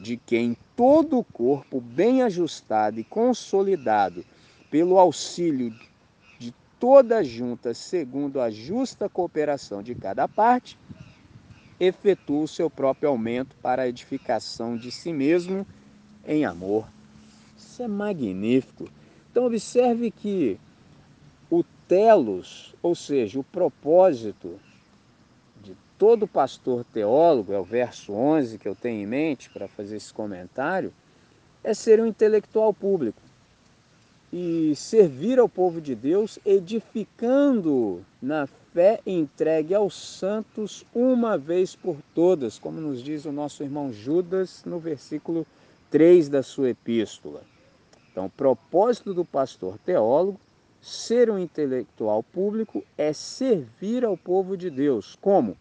de 0.00 0.16
quem 0.16 0.56
todo 0.74 1.18
o 1.18 1.24
corpo, 1.24 1.80
bem 1.80 2.22
ajustado 2.22 2.98
e 2.98 3.04
consolidado 3.04 4.24
pelo 4.70 4.98
auxílio 4.98 5.74
toda 6.80 7.22
junta, 7.22 7.74
segundo 7.74 8.40
a 8.40 8.50
justa 8.50 9.06
cooperação 9.06 9.82
de 9.82 9.94
cada 9.94 10.26
parte, 10.26 10.78
efetua 11.78 12.44
o 12.44 12.48
seu 12.48 12.70
próprio 12.70 13.10
aumento 13.10 13.54
para 13.62 13.82
a 13.82 13.88
edificação 13.88 14.76
de 14.76 14.90
si 14.90 15.12
mesmo 15.12 15.66
em 16.26 16.46
amor. 16.46 16.88
Isso 17.56 17.82
é 17.82 17.88
magnífico. 17.88 18.88
Então, 19.30 19.44
observe 19.44 20.10
que 20.10 20.58
o 21.50 21.62
telos, 21.86 22.74
ou 22.82 22.94
seja, 22.94 23.38
o 23.38 23.44
propósito 23.44 24.58
de 24.64 24.69
todo 26.00 26.26
pastor 26.26 26.82
teólogo, 26.82 27.52
é 27.52 27.58
o 27.58 27.62
verso 27.62 28.14
11 28.14 28.56
que 28.56 28.66
eu 28.66 28.74
tenho 28.74 29.02
em 29.02 29.06
mente 29.06 29.50
para 29.50 29.68
fazer 29.68 29.98
esse 29.98 30.10
comentário, 30.10 30.94
é 31.62 31.74
ser 31.74 32.00
um 32.00 32.06
intelectual 32.06 32.72
público 32.72 33.20
e 34.32 34.74
servir 34.74 35.38
ao 35.38 35.46
povo 35.46 35.78
de 35.78 35.94
Deus, 35.94 36.38
edificando 36.42 38.02
na 38.22 38.46
fé 38.72 38.98
entregue 39.04 39.74
aos 39.74 39.94
santos 39.94 40.86
uma 40.94 41.36
vez 41.36 41.76
por 41.76 41.98
todas, 42.14 42.58
como 42.58 42.80
nos 42.80 43.02
diz 43.02 43.26
o 43.26 43.32
nosso 43.32 43.62
irmão 43.62 43.92
Judas 43.92 44.62
no 44.64 44.78
versículo 44.78 45.46
3 45.90 46.30
da 46.30 46.42
sua 46.42 46.70
epístola. 46.70 47.42
Então, 48.10 48.24
o 48.24 48.30
propósito 48.30 49.12
do 49.12 49.24
pastor 49.24 49.76
teólogo, 49.84 50.40
ser 50.80 51.28
um 51.28 51.38
intelectual 51.38 52.22
público, 52.22 52.82
é 52.96 53.12
servir 53.12 54.02
ao 54.02 54.16
povo 54.16 54.56
de 54.56 54.70
Deus. 54.70 55.14
Como? 55.20 55.58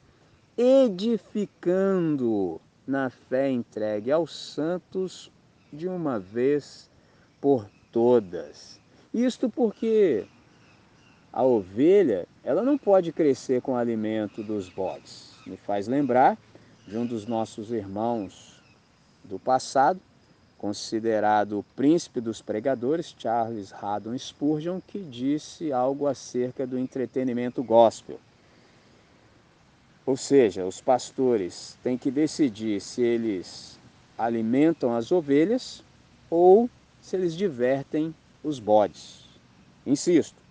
Edificando 0.62 2.60
na 2.86 3.10
fé 3.10 3.50
entregue 3.50 4.12
aos 4.12 4.36
santos 4.36 5.32
de 5.72 5.88
uma 5.88 6.20
vez 6.20 6.90
por 7.40 7.66
todas. 7.94 8.78
Isto 9.14 9.50
porque 9.50 10.28
a 11.32 11.46
ovelha, 11.46 12.28
ela 12.44 12.62
não 12.62 12.78
pode 12.78 13.14
crescer 13.14 13.62
com 13.62 13.72
o 13.72 13.78
alimento 13.78 14.44
dos 14.44 14.68
bodes. 14.68 15.32
Me 15.48 15.56
faz 15.56 15.88
lembrar 15.88 16.38
de 16.86 16.98
um 16.98 17.06
dos 17.06 17.26
nossos 17.26 17.72
irmãos 17.72 18.62
do 19.24 19.40
passado, 19.40 20.02
considerado 20.58 21.60
o 21.60 21.66
príncipe 21.74 22.20
dos 22.20 22.42
pregadores, 22.42 23.16
Charles 23.18 23.74
Haddon 23.74 24.18
Spurgeon, 24.18 24.82
que 24.86 25.00
disse 25.00 25.72
algo 25.72 26.06
acerca 26.06 26.68
do 26.68 26.78
entretenimento 26.78 27.64
gospel. 27.64 28.20
Ou 30.10 30.18
seja, 30.18 30.66
os 30.66 30.82
pastores 30.82 31.78
têm 31.84 31.96
que 31.96 32.10
decidir 32.10 32.82
se 32.82 33.04
eles 33.04 33.80
alimentam 34.18 34.96
as 34.96 35.12
ovelhas 35.12 35.84
ou 36.32 36.68
se 37.00 37.16
eles 37.16 37.36
divertem 37.36 38.16
os 38.44 38.58
bodes. 38.58 39.30
Insisto, 39.86 40.42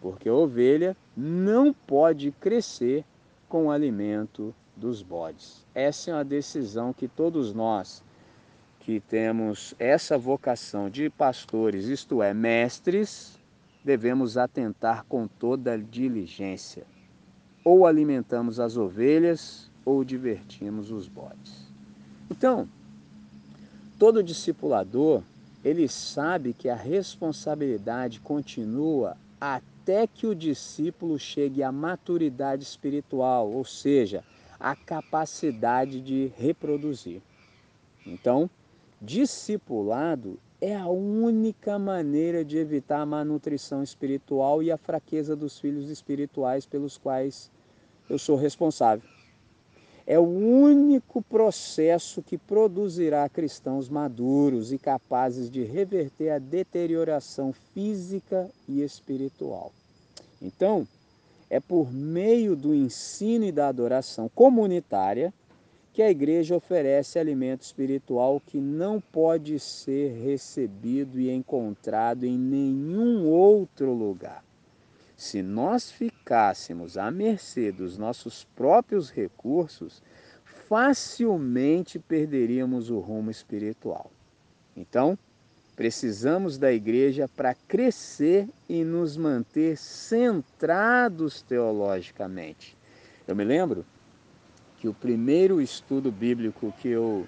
porque 0.00 0.30
a 0.30 0.34
ovelha 0.34 0.96
não 1.14 1.74
pode 1.74 2.30
crescer 2.40 3.04
com 3.50 3.66
o 3.66 3.70
alimento 3.70 4.54
dos 4.74 5.02
bodes. 5.02 5.62
Essa 5.74 6.10
é 6.10 6.14
uma 6.14 6.24
decisão 6.24 6.94
que 6.94 7.06
todos 7.06 7.52
nós 7.52 8.02
que 8.80 8.98
temos 8.98 9.74
essa 9.78 10.16
vocação 10.16 10.88
de 10.88 11.10
pastores, 11.10 11.84
isto 11.84 12.22
é, 12.22 12.32
mestres, 12.32 13.38
devemos 13.84 14.38
atentar 14.38 15.04
com 15.04 15.28
toda 15.28 15.76
diligência. 15.76 16.86
Ou 17.64 17.86
alimentamos 17.86 18.58
as 18.58 18.76
ovelhas 18.76 19.70
ou 19.84 20.04
divertimos 20.04 20.90
os 20.90 21.08
bodes. 21.08 21.70
Então, 22.30 22.68
todo 23.98 24.22
discipulador 24.22 25.22
ele 25.64 25.88
sabe 25.88 26.52
que 26.52 26.68
a 26.68 26.74
responsabilidade 26.74 28.20
continua 28.20 29.16
até 29.40 30.06
que 30.06 30.26
o 30.26 30.34
discípulo 30.34 31.18
chegue 31.18 31.62
à 31.62 31.70
maturidade 31.70 32.62
espiritual, 32.62 33.50
ou 33.50 33.64
seja, 33.64 34.24
à 34.58 34.74
capacidade 34.74 36.00
de 36.00 36.32
reproduzir. 36.36 37.20
Então, 38.06 38.50
discipulado 39.00 40.38
é 40.62 40.76
a 40.76 40.86
única 40.86 41.76
maneira 41.76 42.44
de 42.44 42.56
evitar 42.56 43.00
a 43.00 43.06
malnutrição 43.06 43.82
espiritual 43.82 44.62
e 44.62 44.70
a 44.70 44.76
fraqueza 44.76 45.34
dos 45.34 45.58
filhos 45.58 45.90
espirituais 45.90 46.64
pelos 46.64 46.96
quais 46.96 47.50
eu 48.08 48.16
sou 48.16 48.36
responsável. 48.36 49.02
É 50.06 50.20
o 50.20 50.22
único 50.22 51.20
processo 51.20 52.22
que 52.22 52.38
produzirá 52.38 53.28
cristãos 53.28 53.88
maduros 53.88 54.72
e 54.72 54.78
capazes 54.78 55.50
de 55.50 55.64
reverter 55.64 56.30
a 56.30 56.38
deterioração 56.38 57.52
física 57.52 58.48
e 58.68 58.82
espiritual. 58.82 59.72
Então, 60.40 60.86
é 61.50 61.58
por 61.58 61.92
meio 61.92 62.54
do 62.54 62.72
ensino 62.72 63.44
e 63.44 63.50
da 63.50 63.66
adoração 63.66 64.28
comunitária 64.32 65.34
que 65.92 66.02
a 66.02 66.10
igreja 66.10 66.56
oferece 66.56 67.18
alimento 67.18 67.62
espiritual 67.62 68.40
que 68.40 68.58
não 68.58 69.00
pode 69.00 69.58
ser 69.58 70.12
recebido 70.22 71.20
e 71.20 71.30
encontrado 71.30 72.24
em 72.24 72.38
nenhum 72.38 73.26
outro 73.26 73.92
lugar. 73.92 74.42
Se 75.16 75.42
nós 75.42 75.90
ficássemos 75.90 76.96
à 76.96 77.10
mercê 77.10 77.70
dos 77.70 77.98
nossos 77.98 78.44
próprios 78.56 79.10
recursos, 79.10 80.02
facilmente 80.68 81.98
perderíamos 81.98 82.90
o 82.90 82.98
rumo 82.98 83.30
espiritual. 83.30 84.10
Então, 84.74 85.18
precisamos 85.76 86.56
da 86.56 86.72
igreja 86.72 87.28
para 87.28 87.54
crescer 87.54 88.48
e 88.68 88.82
nos 88.82 89.16
manter 89.16 89.76
centrados 89.76 91.42
teologicamente. 91.42 92.76
Eu 93.28 93.36
me 93.36 93.44
lembro 93.44 93.84
que 94.82 94.88
o 94.88 94.92
primeiro 94.92 95.60
estudo 95.60 96.10
bíblico 96.10 96.74
que 96.80 96.88
eu 96.88 97.24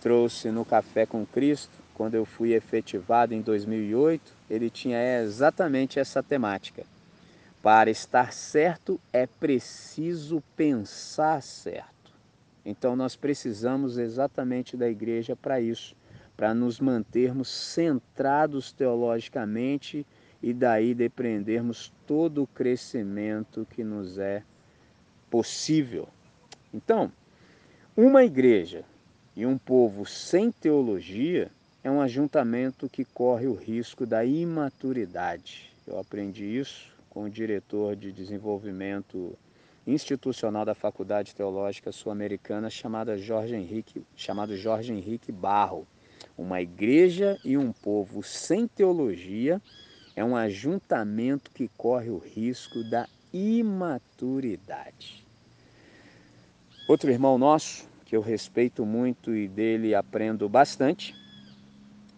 trouxe 0.00 0.50
no 0.50 0.64
Café 0.64 1.04
com 1.04 1.26
Cristo, 1.26 1.76
quando 1.92 2.14
eu 2.14 2.24
fui 2.24 2.54
efetivado 2.54 3.34
em 3.34 3.42
2008, 3.42 4.32
ele 4.48 4.70
tinha 4.70 5.20
exatamente 5.20 6.00
essa 6.00 6.22
temática. 6.22 6.84
Para 7.62 7.90
estar 7.90 8.32
certo 8.32 8.98
é 9.12 9.26
preciso 9.26 10.42
pensar 10.56 11.42
certo. 11.42 12.14
Então 12.64 12.96
nós 12.96 13.14
precisamos 13.14 13.98
exatamente 13.98 14.74
da 14.74 14.88
igreja 14.88 15.36
para 15.36 15.60
isso, 15.60 15.94
para 16.34 16.54
nos 16.54 16.80
mantermos 16.80 17.48
centrados 17.50 18.72
teologicamente 18.72 20.06
e 20.42 20.54
daí 20.54 20.94
depreendermos 20.94 21.92
todo 22.06 22.42
o 22.42 22.46
crescimento 22.46 23.66
que 23.70 23.84
nos 23.84 24.16
é 24.16 24.42
possível. 25.30 26.08
Então, 26.72 27.10
uma 27.96 28.24
igreja 28.24 28.84
e 29.34 29.46
um 29.46 29.56
povo 29.58 30.06
sem 30.06 30.50
teologia 30.50 31.50
é 31.84 31.90
um 31.90 32.00
ajuntamento 32.00 32.88
que 32.88 33.04
corre 33.04 33.46
o 33.46 33.54
risco 33.54 34.04
da 34.04 34.24
imaturidade. 34.24 35.72
Eu 35.86 35.98
aprendi 35.98 36.44
isso 36.44 36.90
com 37.08 37.24
o 37.24 37.30
diretor 37.30 37.94
de 37.94 38.10
desenvolvimento 38.10 39.38
institucional 39.86 40.64
da 40.64 40.74
Faculdade 40.74 41.34
Teológica 41.34 41.92
Sul-Americana 41.92 42.68
chamada 42.68 43.16
Jorge 43.16 43.54
Henrique, 43.54 44.04
chamado 44.16 44.56
Jorge 44.56 44.92
Henrique 44.92 45.30
Barro. 45.30 45.86
Uma 46.36 46.60
igreja 46.60 47.38
e 47.44 47.56
um 47.56 47.72
povo 47.72 48.22
sem 48.22 48.66
teologia 48.66 49.62
é 50.16 50.24
um 50.24 50.34
ajuntamento 50.34 51.50
que 51.50 51.68
corre 51.76 52.10
o 52.10 52.18
risco 52.18 52.82
da 52.84 53.06
imaturidade. 53.32 55.25
Outro 56.88 57.10
irmão 57.10 57.36
nosso, 57.36 57.88
que 58.04 58.14
eu 58.14 58.20
respeito 58.20 58.86
muito 58.86 59.34
e 59.34 59.48
dele 59.48 59.92
aprendo 59.92 60.48
bastante, 60.48 61.16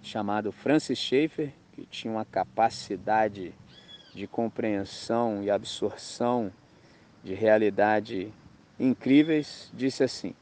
chamado 0.02 0.52
Francis 0.52 0.98
Schaeffer, 0.98 1.54
que 1.72 1.86
tinha 1.86 2.12
uma 2.12 2.26
capacidade 2.26 3.54
de 4.14 4.26
compreensão 4.26 5.42
e 5.42 5.50
absorção 5.50 6.52
de 7.24 7.32
realidade 7.32 8.30
incríveis, 8.78 9.70
disse 9.72 10.04
assim: 10.04 10.34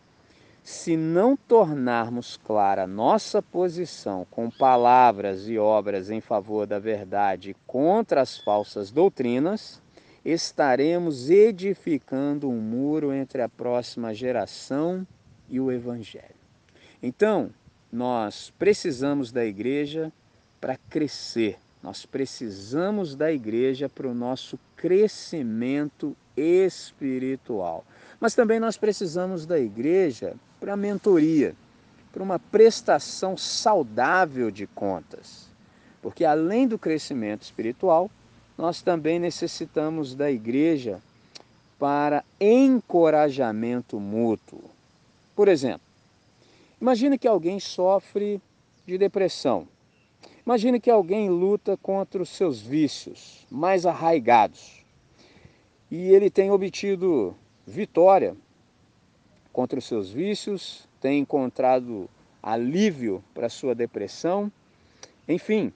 se 0.60 0.96
não 0.96 1.36
tornarmos 1.36 2.36
clara 2.36 2.84
nossa 2.84 3.40
posição 3.40 4.26
com 4.28 4.50
palavras 4.50 5.48
e 5.48 5.56
obras 5.56 6.10
em 6.10 6.20
favor 6.20 6.66
da 6.66 6.80
verdade 6.80 7.54
contra 7.64 8.22
as 8.22 8.36
falsas 8.36 8.90
doutrinas, 8.90 9.80
estaremos 10.26 11.30
edificando 11.30 12.50
um 12.50 12.60
muro 12.60 13.12
entre 13.12 13.40
a 13.42 13.48
próxima 13.48 14.12
geração 14.12 15.06
e 15.48 15.60
o 15.60 15.70
Evangelho. 15.70 16.34
Então, 17.00 17.50
nós 17.92 18.52
precisamos 18.58 19.30
da 19.30 19.44
igreja 19.44 20.12
para 20.60 20.76
crescer, 20.90 21.56
nós 21.80 22.04
precisamos 22.04 23.14
da 23.14 23.32
igreja 23.32 23.88
para 23.88 24.08
o 24.08 24.14
nosso 24.14 24.58
crescimento 24.74 26.16
espiritual. 26.36 27.84
Mas 28.18 28.34
também 28.34 28.58
nós 28.58 28.76
precisamos 28.76 29.46
da 29.46 29.60
igreja 29.60 30.34
para 30.58 30.76
mentoria, 30.76 31.54
para 32.12 32.22
uma 32.22 32.40
prestação 32.40 33.36
saudável 33.36 34.50
de 34.50 34.66
contas. 34.66 35.46
Porque 36.02 36.24
além 36.24 36.66
do 36.66 36.78
crescimento 36.78 37.42
espiritual, 37.42 38.10
nós 38.56 38.80
também 38.82 39.18
necessitamos 39.18 40.14
da 40.14 40.30
igreja 40.30 41.00
para 41.78 42.24
encorajamento 42.40 44.00
mútuo. 44.00 44.62
Por 45.34 45.48
exemplo, 45.48 45.86
imagine 46.80 47.18
que 47.18 47.28
alguém 47.28 47.60
sofre 47.60 48.40
de 48.86 48.96
depressão. 48.96 49.68
Imagine 50.44 50.80
que 50.80 50.90
alguém 50.90 51.28
luta 51.28 51.76
contra 51.76 52.22
os 52.22 52.30
seus 52.30 52.60
vícios 52.60 53.46
mais 53.50 53.84
arraigados 53.84 54.84
e 55.90 56.08
ele 56.08 56.30
tem 56.30 56.50
obtido 56.50 57.36
vitória 57.66 58.36
contra 59.52 59.78
os 59.78 59.86
seus 59.86 60.10
vícios, 60.10 60.86
tem 61.00 61.20
encontrado 61.20 62.08
alívio 62.42 63.22
para 63.34 63.48
sua 63.48 63.74
depressão, 63.74 64.50
enfim, 65.28 65.72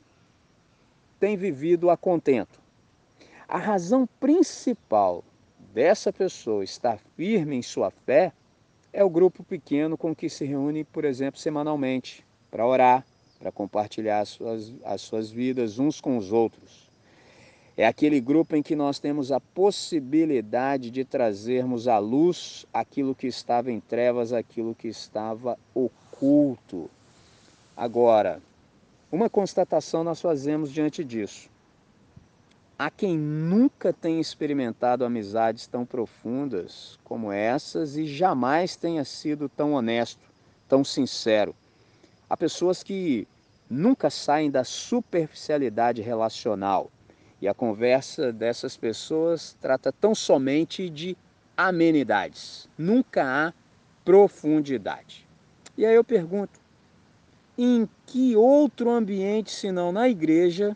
tem 1.19 1.37
vivido 1.37 1.91
a 1.91 1.97
contento. 1.97 2.60
A 3.53 3.59
razão 3.59 4.09
principal 4.21 5.25
dessa 5.75 6.13
pessoa 6.13 6.63
estar 6.63 7.01
firme 7.17 7.57
em 7.57 7.63
sua 7.63 7.91
fé 7.91 8.33
é 8.93 9.03
o 9.03 9.11
grupo 9.11 9.43
pequeno 9.43 9.99
com 9.99 10.15
que 10.15 10.29
se 10.29 10.45
reúne, 10.45 10.85
por 10.85 11.05
exemplo, 11.05 11.41
semanalmente, 11.41 12.25
para 12.49 12.65
orar, 12.65 13.05
para 13.41 13.51
compartilhar 13.51 14.21
as 14.21 14.29
suas, 14.29 14.73
as 14.85 15.01
suas 15.01 15.33
vidas 15.33 15.81
uns 15.81 16.01
com 16.01 16.17
os 16.17 16.31
outros. 16.31 16.89
É 17.77 17.89
aquele 17.89 18.21
grupo 18.21 18.55
em 18.55 18.63
que 18.63 18.77
nós 18.77 19.01
temos 19.01 19.33
a 19.33 19.41
possibilidade 19.41 20.89
de 20.89 21.05
trazermos 21.05 21.89
à 21.89 21.99
luz 21.99 22.65
aquilo 22.73 23.17
que 23.17 23.27
estava 23.27 23.69
em 23.73 23.81
trevas, 23.81 24.33
aquilo 24.33 24.77
que 24.77 24.87
estava 24.87 25.59
oculto. 25.75 26.89
Agora, 27.77 28.41
uma 29.11 29.29
constatação 29.29 30.05
nós 30.05 30.21
fazemos 30.21 30.71
diante 30.71 31.03
disso. 31.03 31.50
Há 32.83 32.89
quem 32.91 33.19
nunca 33.19 33.93
tenha 33.93 34.23
experimentado 34.23 35.05
amizades 35.05 35.67
tão 35.67 35.85
profundas 35.85 36.99
como 37.05 37.31
essas 37.31 37.95
e 37.99 38.07
jamais 38.07 38.75
tenha 38.75 39.05
sido 39.05 39.51
tão 39.51 39.75
honesto, 39.75 40.23
tão 40.67 40.83
sincero. 40.83 41.55
Há 42.27 42.39
pessoas 42.39 42.83
que 42.83 43.29
nunca 43.69 44.09
saem 44.09 44.51
da 44.51 44.65
superficialidade 44.65 46.01
relacional 46.01 46.91
e 47.39 47.47
a 47.47 47.53
conversa 47.53 48.33
dessas 48.33 48.79
pessoas 48.79 49.55
trata 49.61 49.93
tão 49.93 50.15
somente 50.15 50.89
de 50.89 51.15
amenidades, 51.55 52.67
nunca 52.79 53.23
há 53.27 53.53
profundidade. 54.07 55.29
E 55.77 55.85
aí 55.85 55.95
eu 55.95 56.03
pergunto: 56.03 56.59
em 57.59 57.87
que 58.07 58.35
outro 58.35 58.89
ambiente 58.89 59.51
senão 59.51 59.93
na 59.93 60.09
igreja 60.09 60.75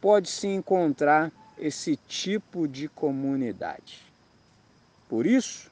pode-se 0.00 0.46
encontrar 0.46 1.30
esse 1.58 1.96
tipo 2.08 2.66
de 2.66 2.88
comunidade. 2.88 4.00
Por 5.08 5.26
isso, 5.26 5.70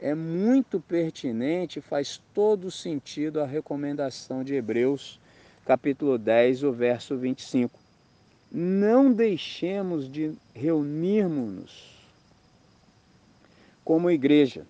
é 0.00 0.14
muito 0.14 0.78
pertinente, 0.78 1.80
faz 1.80 2.20
todo 2.34 2.70
sentido 2.70 3.40
a 3.40 3.46
recomendação 3.46 4.44
de 4.44 4.54
Hebreus, 4.54 5.18
capítulo 5.64 6.18
10, 6.18 6.64
o 6.64 6.72
verso 6.72 7.16
25. 7.16 7.78
Não 8.52 9.12
deixemos 9.12 10.10
de 10.10 10.32
reunirmos-nos 10.54 11.96
como 13.84 14.10
igreja, 14.10 14.66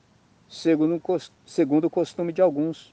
segundo, 0.48 1.02
segundo 1.44 1.86
o 1.86 1.90
costume 1.90 2.32
de 2.32 2.42
alguns, 2.42 2.92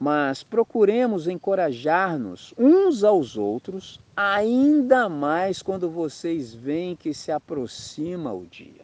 mas 0.00 0.42
procuremos 0.42 1.28
encorajar-nos 1.28 2.54
uns 2.56 3.04
aos 3.04 3.36
outros, 3.36 4.00
ainda 4.16 5.10
mais 5.10 5.60
quando 5.60 5.90
vocês 5.90 6.54
veem 6.54 6.96
que 6.96 7.12
se 7.12 7.30
aproxima 7.30 8.32
o 8.32 8.46
dia. 8.46 8.80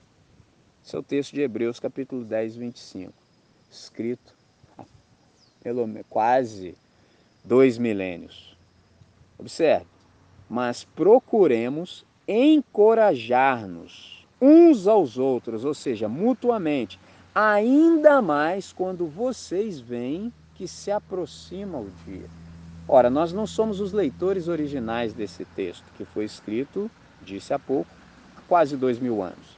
Esse 0.85 0.95
é 0.95 0.99
o 0.99 1.03
texto 1.03 1.33
de 1.33 1.41
Hebreus, 1.41 1.81
capítulo 1.81 2.23
10, 2.23 2.57
25, 2.57 3.15
escrito 3.71 4.35
pelo, 5.63 5.89
quase 6.11 6.77
dois 7.43 7.79
milênios. 7.79 8.55
Observe, 9.39 9.87
mas 10.51 10.85
procuremos 10.85 12.05
encorajar-nos 12.29 14.27
uns 14.39 14.87
aos 14.87 15.17
outros, 15.17 15.65
ou 15.65 15.73
seja, 15.73 16.11
mutuamente, 16.11 17.01
ainda 17.35 18.21
mais 18.21 18.71
quando 18.71 19.07
vocês 19.07 19.81
veem 19.81 20.31
que 20.57 20.67
se 20.67 20.91
aproxima 20.91 21.79
o 21.79 21.91
dia. 22.05 22.29
Ora, 22.89 23.11
nós 23.11 23.33
não 23.33 23.47
somos 23.47 23.81
os 23.81 23.93
leitores 23.93 24.49
originais 24.49 25.13
desse 25.13 25.45
texto, 25.45 25.85
que 25.97 26.05
foi 26.05 26.25
escrito, 26.25 26.91
disse 27.23 27.53
há 27.53 27.59
pouco, 27.59 27.91
há 28.37 28.41
quase 28.49 28.77
dois 28.77 28.99
mil 28.99 29.23
anos. 29.23 29.57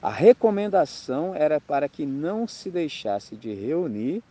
A 0.00 0.10
recomendação 0.10 1.34
era 1.34 1.60
para 1.60 1.88
que 1.88 2.06
não 2.06 2.48
se 2.48 2.70
deixasse 2.70 3.36
de 3.36 3.52
reunir, 3.52 4.22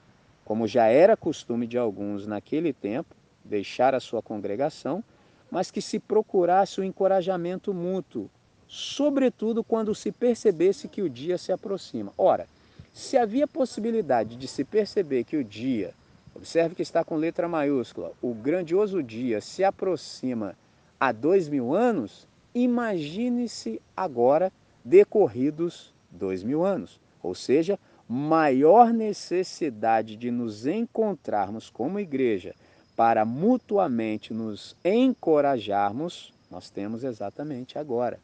como 0.43 0.67
já 0.67 0.87
era 0.87 1.15
costume 1.15 1.67
de 1.67 1.77
alguns 1.77 2.25
naquele 2.25 2.73
tempo, 2.73 3.13
deixar 3.45 3.93
a 3.93 3.99
sua 3.99 4.21
congregação, 4.21 5.03
mas 5.51 5.69
que 5.69 5.81
se 5.81 5.99
procurasse 5.99 6.79
o 6.79 6.83
encorajamento 6.83 7.73
mútuo, 7.73 8.29
sobretudo 8.67 9.63
quando 9.63 9.93
se 9.93 10.11
percebesse 10.11 10.87
que 10.87 11.01
o 11.01 11.09
dia 11.09 11.37
se 11.37 11.51
aproxima. 11.51 12.11
Ora, 12.17 12.47
se 12.93 13.17
havia 13.17 13.47
possibilidade 13.47 14.35
de 14.35 14.47
se 14.47 14.63
perceber 14.63 15.23
que 15.23 15.37
o 15.37 15.43
dia, 15.43 15.93
observe 16.35 16.75
que 16.75 16.81
está 16.81 17.03
com 17.03 17.15
letra 17.15 17.47
maiúscula, 17.47 18.11
o 18.21 18.33
grandioso 18.33 19.01
dia 19.03 19.41
se 19.41 19.63
aproxima 19.63 20.55
há 20.99 21.11
dois 21.11 21.47
mil 21.47 21.73
anos, 21.73 22.27
imagine-se 22.53 23.81
agora 23.95 24.51
decorridos 24.83 25.93
dois 26.09 26.43
mil 26.43 26.65
anos, 26.65 26.99
ou 27.21 27.35
seja, 27.35 27.79
maior 28.07 28.91
necessidade 28.91 30.15
de 30.15 30.31
nos 30.31 30.65
encontrarmos 30.65 31.69
como 31.69 31.99
igreja 31.99 32.55
para 32.95 33.23
mutuamente 33.23 34.33
nos 34.33 34.75
encorajarmos, 34.83 36.33
nós 36.49 36.69
temos 36.69 37.03
exatamente 37.03 37.77
agora. 37.77 38.19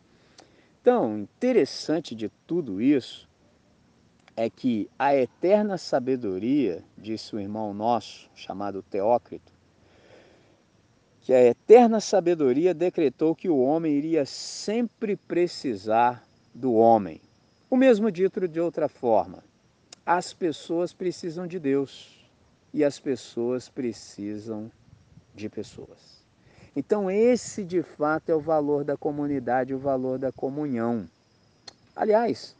Então, 0.81 1.19
interessante 1.19 2.13
de 2.13 2.29
tudo 2.45 2.81
isso 2.81 3.24
é 4.35 4.49
que 4.49 4.89
a 4.99 5.15
eterna 5.15 5.77
sabedoria, 5.77 6.83
disse 6.97 7.35
o 7.35 7.39
irmão 7.39 7.73
nosso, 7.73 8.29
chamado 8.35 8.83
Teócrito, 8.83 9.53
que 11.21 11.33
a 11.33 11.41
eterna 11.43 11.99
sabedoria 11.99 12.73
decretou 12.73 13.35
que 13.35 13.49
o 13.49 13.59
homem 13.59 13.93
iria 13.93 14.25
sempre 14.25 15.15
precisar 15.15 16.23
do 16.53 16.73
homem. 16.73 17.19
O 17.69 17.77
mesmo 17.77 18.11
dito 18.11 18.47
de 18.47 18.59
outra 18.59 18.87
forma, 18.87 19.43
as 20.05 20.33
pessoas 20.33 20.93
precisam 20.93 21.47
de 21.47 21.57
Deus 21.57 22.29
e 22.73 22.83
as 22.83 22.99
pessoas 22.99 23.69
precisam 23.69 24.69
de 25.33 25.49
pessoas. 25.49 26.23
Então, 26.75 27.09
esse 27.09 27.63
de 27.63 27.81
fato 27.81 28.29
é 28.29 28.35
o 28.35 28.39
valor 28.39 28.83
da 28.83 28.97
comunidade, 28.97 29.73
o 29.73 29.79
valor 29.79 30.19
da 30.19 30.31
comunhão. 30.31 31.09
Aliás, 31.95 32.55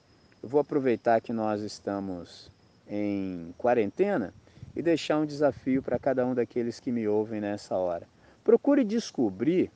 eu 0.46 0.50
vou 0.50 0.62
aproveitar 0.62 1.20
que 1.22 1.34
nós 1.34 1.64
estamos 1.64 2.52
em 2.88 3.52
quarentena 3.58 4.32
e 4.76 4.82
deixar 4.84 5.18
um 5.18 5.26
desafio 5.26 5.82
para 5.82 5.98
cada 5.98 6.24
um 6.24 6.36
daqueles 6.36 6.80
que 6.80 6.92
me 6.92 7.08
ouvem 7.08 7.42
nessa 7.42 7.76
hora. 7.76 8.08
Procure 8.44 8.84
descobrir 8.84 9.72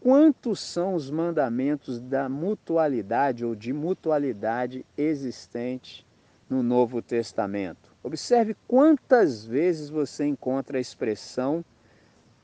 quantos 0.00 0.58
são 0.58 0.94
os 0.94 1.08
mandamentos 1.08 2.00
da 2.00 2.28
mutualidade 2.28 3.44
ou 3.44 3.54
de 3.54 3.72
mutualidade 3.72 4.84
existente 4.96 6.04
no 6.50 6.64
Novo 6.64 7.00
Testamento. 7.00 7.94
Observe 8.02 8.56
quantas 8.66 9.46
vezes 9.46 9.88
você 9.88 10.26
encontra 10.26 10.78
a 10.78 10.80
expressão 10.80 11.64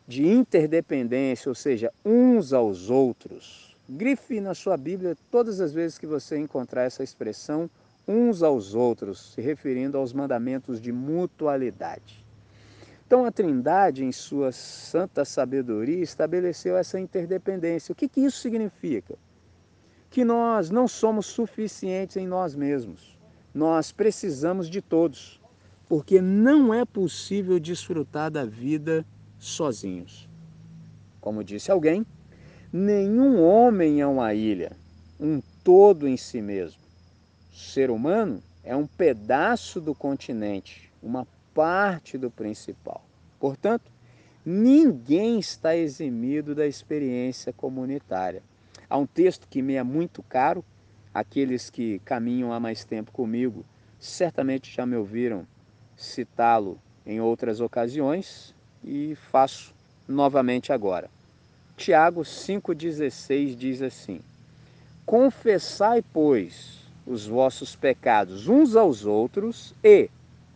de 0.07 0.25
interdependência, 0.25 1.49
ou 1.49 1.57
seja, 1.57 1.93
uns 2.05 2.53
aos 2.53 2.89
outros. 2.89 3.74
Grife 3.88 4.40
na 4.40 4.55
sua 4.55 4.77
Bíblia 4.79 5.16
todas 5.31 5.61
as 5.61 5.73
vezes 5.73 5.99
que 5.99 6.07
você 6.07 6.38
encontrar 6.38 6.85
essa 6.85 7.03
expressão 7.03 7.68
uns 8.09 8.42
aos 8.42 8.75
outros, 8.75 9.33
se 9.33 9.40
referindo 9.40 9.99
aos 9.99 10.12
mandamentos 10.12 10.81
de 10.81 10.90
mutualidade. 10.90 12.25
Então 13.07 13.27
a 13.27 13.31
Trindade, 13.31 14.03
em 14.03 14.12
sua 14.12 14.53
santa 14.53 15.25
sabedoria, 15.25 16.03
estabeleceu 16.03 16.77
essa 16.77 16.99
interdependência. 16.99 17.92
O 17.92 17.94
que, 17.94 18.09
que 18.09 18.23
isso 18.23 18.38
significa? 18.38 19.14
Que 20.09 20.25
nós 20.25 20.70
não 20.70 20.88
somos 20.88 21.27
suficientes 21.27 22.16
em 22.16 22.27
nós 22.27 22.55
mesmos. 22.55 23.18
Nós 23.53 23.92
precisamos 23.92 24.68
de 24.68 24.81
todos, 24.81 25.40
porque 25.88 26.20
não 26.20 26.73
é 26.73 26.85
possível 26.85 27.61
desfrutar 27.61 28.31
da 28.31 28.44
vida 28.44 29.05
sozinhos. 29.38 30.29
Como 31.20 31.44
disse 31.44 31.70
alguém, 31.70 32.07
Nenhum 32.77 33.41
homem 33.41 34.01
é 34.01 34.07
uma 34.09 34.35
ilha, 34.35 34.73
um 35.21 35.41
todo 35.63 36.09
em 36.09 36.17
si 36.17 36.43
mesmo. 36.43 36.81
O 37.53 37.57
ser 37.57 37.89
humano 37.89 38.43
é 38.65 38.75
um 38.75 38.85
pedaço 38.85 39.81
do 39.81 39.95
continente, 39.95 40.91
uma 41.01 41.25
parte 41.55 42.19
do 42.19 42.33
principal. 42.33 43.01
Portanto, 43.39 43.93
ninguém 44.45 45.39
está 45.39 45.77
eximido 45.77 46.53
da 46.53 46.67
experiência 46.67 47.53
comunitária. 47.53 48.43
Há 48.91 48.99
um 48.99 49.07
texto 49.07 49.47
que 49.49 49.63
me 49.63 49.75
é 49.75 49.85
muito 49.85 50.21
caro, 50.25 50.65
aqueles 51.15 51.71
que 51.71 52.01
caminham 52.01 52.53
há 52.53 52.59
mais 52.59 52.85
tempo 52.85 53.13
comigo 53.13 53.65
certamente 54.01 54.75
já 54.75 54.85
me 54.85 54.97
ouviram 54.97 55.47
citá-lo 55.97 56.77
em 57.07 57.21
outras 57.21 57.61
ocasiões 57.61 58.53
e 58.83 59.15
faço 59.31 59.73
novamente 60.09 60.73
agora. 60.73 61.09
Tiago 61.77 62.23
5,16 62.23 63.57
diz 63.57 63.83
assim: 63.83 64.21
Confessai, 65.05 66.03
pois, 66.13 66.79
os 67.07 67.27
vossos 67.27 67.75
pecados 67.75 68.49
uns 68.49 68.77
aos 68.77 69.05
outros 69.05 69.75
e 69.83 70.09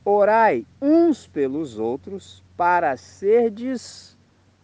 orai 0.05 0.65
uns 0.81 1.27
pelos 1.27 1.79
outros 1.79 2.43
para 2.57 2.97
serdes 2.97 4.17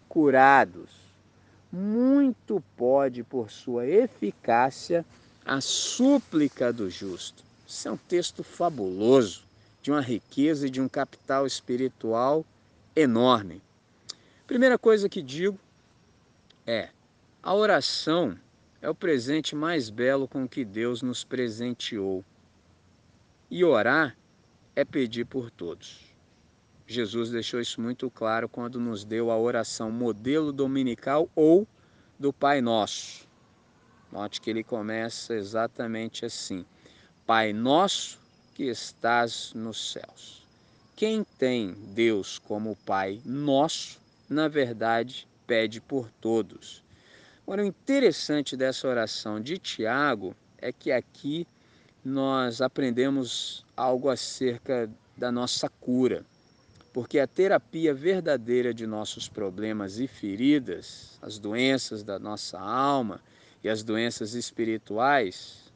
curados. 0.08 0.90
Muito 1.72 2.62
pode, 2.76 3.24
por 3.24 3.50
sua 3.50 3.84
eficácia, 3.86 5.04
a 5.44 5.60
súplica 5.60 6.72
do 6.72 6.88
justo. 6.88 7.42
Isso 7.66 7.88
é 7.88 7.90
um 7.90 7.96
texto 7.96 8.44
fabuloso, 8.44 9.42
de 9.82 9.90
uma 9.90 10.00
riqueza 10.00 10.68
e 10.68 10.70
de 10.70 10.80
um 10.80 10.88
capital 10.88 11.46
espiritual 11.46 12.44
enorme. 12.94 13.60
Primeira 14.46 14.78
coisa 14.78 15.08
que 15.08 15.20
digo 15.20 15.58
é: 16.66 16.90
a 17.42 17.54
oração 17.54 18.38
é 18.80 18.88
o 18.88 18.94
presente 18.94 19.54
mais 19.54 19.90
belo 19.90 20.28
com 20.28 20.48
que 20.48 20.64
Deus 20.64 21.02
nos 21.02 21.24
presenteou. 21.24 22.24
E 23.50 23.64
orar 23.64 24.16
é 24.74 24.84
pedir 24.84 25.24
por 25.24 25.50
todos. 25.50 26.14
Jesus 26.86 27.30
deixou 27.30 27.60
isso 27.60 27.80
muito 27.80 28.10
claro 28.10 28.48
quando 28.48 28.78
nos 28.78 29.04
deu 29.04 29.30
a 29.30 29.38
oração 29.38 29.90
modelo 29.90 30.52
dominical 30.52 31.30
ou 31.34 31.66
do 32.18 32.32
Pai 32.32 32.60
Nosso. 32.60 33.26
Note 34.12 34.40
que 34.40 34.50
ele 34.50 34.62
começa 34.62 35.34
exatamente 35.34 36.24
assim: 36.24 36.64
Pai 37.26 37.52
Nosso 37.52 38.20
que 38.54 38.64
estás 38.64 39.52
nos 39.54 39.92
céus. 39.92 40.46
Quem 40.94 41.24
tem 41.24 41.72
Deus 41.94 42.38
como 42.38 42.76
Pai 42.86 43.20
Nosso, 43.24 43.98
na 44.28 44.46
verdade, 44.46 45.26
pede 45.46 45.80
por 45.80 46.10
todos. 46.20 46.82
Agora, 47.42 47.62
o 47.62 47.66
interessante 47.66 48.56
dessa 48.56 48.88
oração 48.88 49.40
de 49.40 49.58
Tiago 49.58 50.34
é 50.58 50.72
que 50.72 50.90
aqui 50.90 51.46
nós 52.04 52.60
aprendemos 52.60 53.64
algo 53.76 54.08
acerca 54.08 54.90
da 55.16 55.30
nossa 55.30 55.68
cura, 55.68 56.24
porque 56.92 57.18
a 57.18 57.26
terapia 57.26 57.92
verdadeira 57.94 58.72
de 58.72 58.86
nossos 58.86 59.28
problemas 59.28 59.98
e 59.98 60.06
feridas, 60.06 61.18
as 61.20 61.38
doenças 61.38 62.02
da 62.02 62.18
nossa 62.18 62.58
alma 62.58 63.20
e 63.62 63.68
as 63.68 63.82
doenças 63.82 64.34
espirituais, 64.34 65.72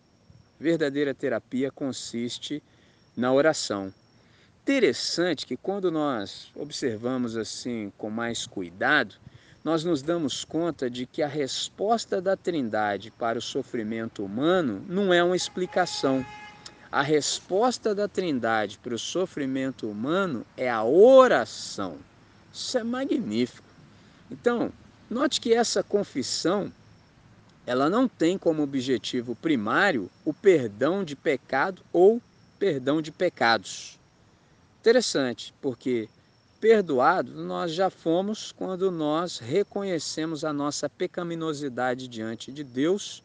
verdadeira 0.58 1.14
terapia 1.14 1.70
consiste 1.70 2.62
na 3.16 3.32
oração 3.32 3.92
interessante 4.68 5.46
que 5.46 5.56
quando 5.56 5.90
nós 5.90 6.50
observamos 6.54 7.38
assim 7.38 7.90
com 7.96 8.10
mais 8.10 8.46
cuidado, 8.46 9.14
nós 9.64 9.84
nos 9.84 10.02
damos 10.02 10.44
conta 10.44 10.88
de 10.88 11.04
que 11.04 11.22
a 11.22 11.28
resposta 11.28 12.20
da 12.20 12.36
Trindade 12.36 13.10
para 13.10 13.38
o 13.38 13.42
sofrimento 13.42 14.24
humano 14.24 14.84
não 14.88 15.12
é 15.12 15.22
uma 15.22 15.36
explicação. 15.36 16.24
A 16.90 17.02
resposta 17.02 17.94
da 17.94 18.08
Trindade 18.08 18.78
para 18.78 18.94
o 18.94 18.98
sofrimento 18.98 19.88
humano 19.88 20.46
é 20.56 20.70
a 20.70 20.82
oração. 20.84 21.98
Isso 22.52 22.78
é 22.78 22.84
magnífico. 22.84 23.68
Então, 24.30 24.72
note 25.10 25.40
que 25.40 25.52
essa 25.52 25.82
confissão 25.82 26.72
ela 27.66 27.90
não 27.90 28.08
tem 28.08 28.38
como 28.38 28.62
objetivo 28.62 29.34
primário 29.34 30.10
o 30.24 30.32
perdão 30.32 31.04
de 31.04 31.14
pecado 31.14 31.82
ou 31.92 32.22
perdão 32.58 33.02
de 33.02 33.12
pecados. 33.12 33.98
Interessante, 34.80 35.52
porque 35.60 36.08
perdoados 36.60 37.34
nós 37.34 37.72
já 37.72 37.88
fomos 37.88 38.52
quando 38.52 38.90
nós 38.90 39.38
reconhecemos 39.38 40.44
a 40.44 40.52
nossa 40.52 40.88
pecaminosidade 40.88 42.08
diante 42.08 42.52
de 42.52 42.64
Deus 42.64 43.22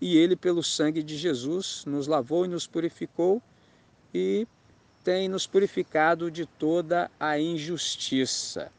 e 0.00 0.16
Ele, 0.16 0.34
pelo 0.34 0.62
sangue 0.62 1.02
de 1.02 1.16
Jesus, 1.16 1.84
nos 1.86 2.06
lavou 2.06 2.44
e 2.44 2.48
nos 2.48 2.66
purificou 2.66 3.40
e 4.12 4.46
tem 5.04 5.28
nos 5.28 5.46
purificado 5.46 6.30
de 6.30 6.44
toda 6.44 7.10
a 7.18 7.38
injustiça. 7.38 8.70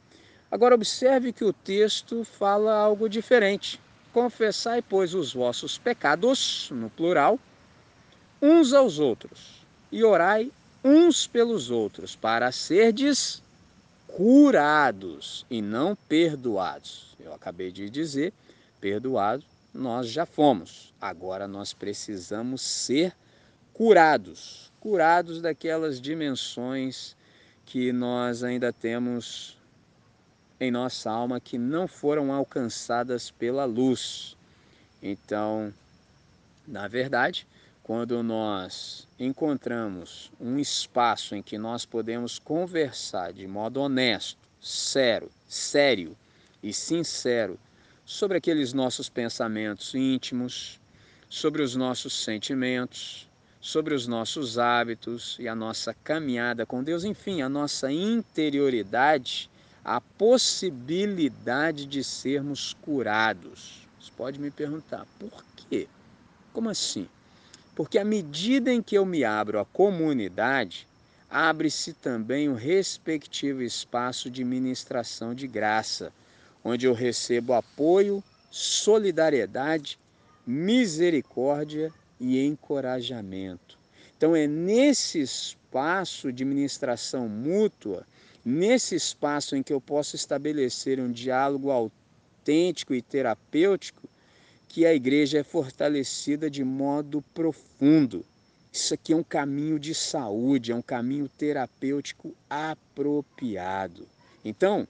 Agora, 0.51 0.75
observe 0.75 1.31
que 1.33 1.43
o 1.43 1.53
texto 1.53 2.23
fala 2.23 2.75
algo 2.75 3.09
diferente. 3.09 3.79
Confessai, 4.11 4.81
pois, 4.81 5.13
os 5.13 5.33
vossos 5.33 5.77
pecados, 5.77 6.69
no 6.71 6.89
plural, 6.89 7.39
uns 8.41 8.73
aos 8.73 8.99
outros, 8.99 9.65
e 9.91 10.03
orai 10.03 10.51
uns 10.83 11.25
pelos 11.25 11.71
outros, 11.71 12.15
para 12.15 12.51
serdes 12.51 13.41
curados 14.15 15.43
e 15.49 15.59
não 15.59 15.95
perdoados. 15.95 17.15
Eu 17.19 17.33
acabei 17.33 17.71
de 17.71 17.89
dizer, 17.89 18.31
perdoados 18.79 19.45
nós 19.73 20.07
já 20.07 20.23
fomos. 20.23 20.93
Agora 21.01 21.47
nós 21.47 21.73
precisamos 21.73 22.61
ser 22.61 23.15
curados, 23.73 24.71
curados 24.79 25.41
daquelas 25.41 25.99
dimensões 25.99 27.15
que 27.65 27.91
nós 27.91 28.43
ainda 28.43 28.71
temos 28.71 29.57
em 30.59 30.69
nossa 30.69 31.09
alma 31.09 31.39
que 31.39 31.57
não 31.57 31.87
foram 31.87 32.31
alcançadas 32.31 33.31
pela 33.31 33.65
luz. 33.65 34.37
Então, 35.01 35.73
na 36.67 36.87
verdade, 36.87 37.47
quando 37.83 38.23
nós 38.23 39.05
encontramos 39.19 40.31
um 40.39 40.57
espaço 40.57 41.35
em 41.35 41.43
que 41.43 41.57
nós 41.57 41.85
podemos 41.85 42.39
conversar 42.39 43.33
de 43.33 43.45
modo 43.45 43.81
honesto, 43.81 44.39
sério, 44.61 45.29
sério 45.45 46.15
e 46.63 46.73
sincero 46.73 47.59
sobre 48.05 48.37
aqueles 48.37 48.71
nossos 48.71 49.09
pensamentos 49.09 49.93
íntimos, 49.93 50.79
sobre 51.27 51.61
os 51.61 51.75
nossos 51.75 52.13
sentimentos, 52.13 53.29
sobre 53.59 53.93
os 53.93 54.07
nossos 54.07 54.57
hábitos 54.57 55.35
e 55.37 55.47
a 55.49 55.55
nossa 55.55 55.93
caminhada 55.93 56.65
com 56.65 56.81
Deus, 56.81 57.03
enfim, 57.03 57.41
a 57.41 57.49
nossa 57.49 57.91
interioridade, 57.91 59.49
a 59.83 59.99
possibilidade 59.99 61.85
de 61.85 62.01
sermos 62.01 62.73
curados. 62.81 63.85
Você 63.99 64.11
pode 64.15 64.39
me 64.39 64.51
perguntar, 64.51 65.05
por 65.19 65.43
quê? 65.55 65.87
Como 66.53 66.69
assim? 66.69 67.09
Porque 67.75 67.97
à 67.97 68.05
medida 68.05 68.71
em 68.71 68.81
que 68.81 68.97
eu 68.97 69.05
me 69.05 69.23
abro 69.23 69.59
à 69.59 69.65
comunidade, 69.65 70.87
abre-se 71.29 71.93
também 71.93 72.49
o 72.49 72.53
respectivo 72.53 73.61
espaço 73.61 74.29
de 74.29 74.43
ministração 74.43 75.33
de 75.33 75.47
graça, 75.47 76.13
onde 76.63 76.85
eu 76.85 76.93
recebo 76.93 77.53
apoio, 77.53 78.23
solidariedade, 78.51 79.99
misericórdia 80.45 81.91
e 82.19 82.45
encorajamento. 82.45 83.77
Então 84.15 84.35
é 84.35 84.45
nesse 84.47 85.19
espaço 85.19 86.31
de 86.31 86.45
ministração 86.45 87.27
mútua 87.27 88.05
nesse 88.45 88.95
espaço 88.95 89.55
em 89.55 89.63
que 89.63 89.71
eu 89.71 89.79
posso 89.79 90.15
estabelecer 90.15 90.99
um 90.99 91.11
diálogo 91.11 91.71
autêntico 91.71 92.93
e 92.93 93.01
terapêutico, 93.01 94.01
que 94.73 94.87
a 94.87 94.93
igreja 94.95 95.37
é 95.37 95.43
fortalecida 95.43 96.49
de 96.49 96.63
modo 96.63 97.23
profundo. 97.31 98.25
Isso 98.71 98.95
aqui 98.95 99.13
é 99.13 99.15
um 99.15 99.23
caminho 99.23 99.77
de 99.77 99.93
saúde, 99.93 100.71
é 100.71 100.75
um 100.75 100.81
caminho 100.81 101.29
terapêutico 101.29 102.33
apropriado. 102.49 104.07
Então, 104.43 104.87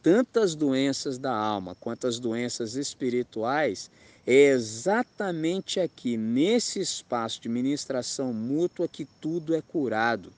tantas 0.00 0.54
doenças 0.54 1.18
da 1.18 1.34
alma 1.34 1.74
quanto 1.80 2.06
as 2.06 2.20
doenças 2.20 2.76
espirituais, 2.76 3.90
é 4.24 4.50
exatamente 4.50 5.80
aqui, 5.80 6.16
nesse 6.16 6.78
espaço 6.78 7.42
de 7.42 7.48
ministração 7.48 8.32
mútua, 8.32 8.86
que 8.86 9.04
tudo 9.20 9.56
é 9.56 9.60
curado. 9.60 10.32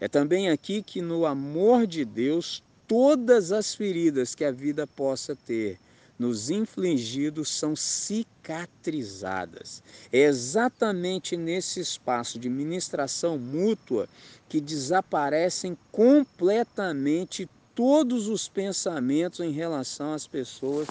É 0.00 0.08
também 0.08 0.48
aqui 0.48 0.82
que, 0.82 1.00
no 1.00 1.24
amor 1.24 1.86
de 1.86 2.04
Deus, 2.04 2.60
todas 2.88 3.52
as 3.52 3.72
feridas 3.72 4.34
que 4.34 4.44
a 4.44 4.50
vida 4.50 4.84
possa 4.84 5.36
ter 5.36 5.78
nos 6.18 6.50
infligidos 6.50 7.48
são 7.48 7.74
cicatrizadas. 7.74 9.82
É 10.12 10.20
exatamente 10.20 11.36
nesse 11.36 11.80
espaço 11.80 12.38
de 12.38 12.48
ministração 12.48 13.38
mútua 13.38 14.08
que 14.48 14.60
desaparecem 14.60 15.76
completamente 15.90 17.48
todos 17.74 18.28
os 18.28 18.48
pensamentos 18.48 19.40
em 19.40 19.50
relação 19.50 20.12
às 20.12 20.26
pessoas 20.26 20.86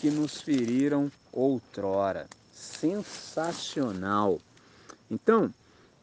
que 0.00 0.10
nos 0.10 0.40
feriram 0.40 1.10
outrora. 1.32 2.26
Sensacional! 2.52 4.40
Então, 5.10 5.52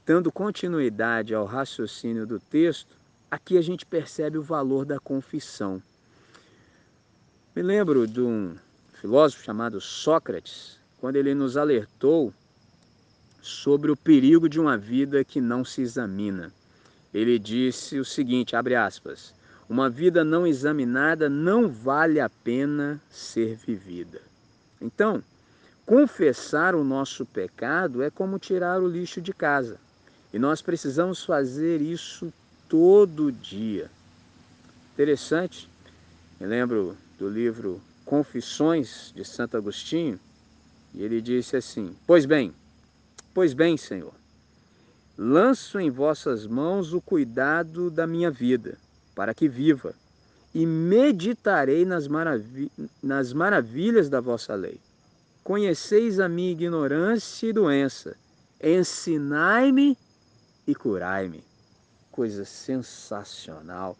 Dando 0.03 0.31
continuidade 0.31 1.33
ao 1.33 1.45
raciocínio 1.45 2.25
do 2.25 2.39
texto, 2.39 2.97
aqui 3.29 3.57
a 3.57 3.61
gente 3.61 3.85
percebe 3.85 4.37
o 4.37 4.41
valor 4.41 4.83
da 4.83 4.99
confissão. 4.99 5.81
Me 7.53 7.61
lembro 7.61 8.07
de 8.07 8.21
um 8.21 8.55
filósofo 9.01 9.43
chamado 9.43 9.81
Sócrates, 9.81 10.77
quando 11.01 11.17
ele 11.17 11.35
nos 11.35 11.57
alertou 11.57 12.33
sobre 13.41 13.91
o 13.91 13.97
perigo 13.97 14.47
de 14.47 14.57
uma 14.57 14.77
vida 14.77 15.21
que 15.25 15.41
não 15.41 15.65
se 15.65 15.81
examina. 15.81 16.53
Ele 17.13 17.37
disse 17.37 17.99
o 17.99 18.05
seguinte, 18.05 18.55
abre 18.55 18.73
aspas, 18.73 19.33
uma 19.67 19.89
vida 19.89 20.23
não 20.23 20.47
examinada 20.47 21.29
não 21.29 21.67
vale 21.67 22.21
a 22.21 22.29
pena 22.29 23.01
ser 23.09 23.57
vivida. 23.57 24.21
Então, 24.79 25.21
confessar 25.85 26.73
o 26.73 26.85
nosso 26.85 27.25
pecado 27.25 28.01
é 28.01 28.09
como 28.09 28.39
tirar 28.39 28.81
o 28.81 28.87
lixo 28.87 29.19
de 29.19 29.33
casa. 29.33 29.77
E 30.31 30.39
nós 30.39 30.61
precisamos 30.61 31.25
fazer 31.25 31.81
isso 31.81 32.31
todo 32.69 33.29
dia. 33.29 33.91
Interessante, 34.93 35.69
me 36.39 36.47
lembro 36.47 36.95
do 37.21 37.29
livro 37.29 37.79
Confissões 38.03 39.13
de 39.15 39.23
Santo 39.23 39.55
Agostinho, 39.55 40.19
e 40.91 41.03
ele 41.03 41.21
disse 41.21 41.55
assim: 41.55 41.95
Pois 42.07 42.25
bem, 42.25 42.51
pois 43.31 43.53
bem, 43.53 43.77
Senhor, 43.77 44.13
lanço 45.15 45.79
em 45.79 45.91
vossas 45.91 46.47
mãos 46.47 46.95
o 46.95 46.99
cuidado 46.99 47.91
da 47.91 48.07
minha 48.07 48.31
vida, 48.31 48.75
para 49.13 49.35
que 49.35 49.47
viva, 49.47 49.93
e 50.51 50.65
meditarei 50.65 51.85
nas, 51.85 52.07
nas 53.03 53.33
maravilhas 53.33 54.09
da 54.09 54.19
vossa 54.19 54.55
lei. 54.55 54.79
Conheceis 55.43 56.19
a 56.19 56.27
minha 56.27 56.51
ignorância 56.51 57.45
e 57.45 57.53
doença, 57.53 58.17
ensinai-me 58.59 59.95
e 60.65 60.73
curai-me. 60.73 61.43
Coisa 62.11 62.45
sensacional. 62.45 63.95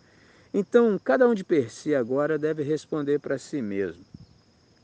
Então, 0.54 1.00
cada 1.02 1.26
um 1.30 1.34
de 1.34 1.46
per 1.46 1.72
si 1.72 1.96
agora 1.96 2.38
deve 2.38 2.62
responder 2.62 3.20
para 3.20 3.38
si 3.38 3.62
mesmo: 3.62 4.04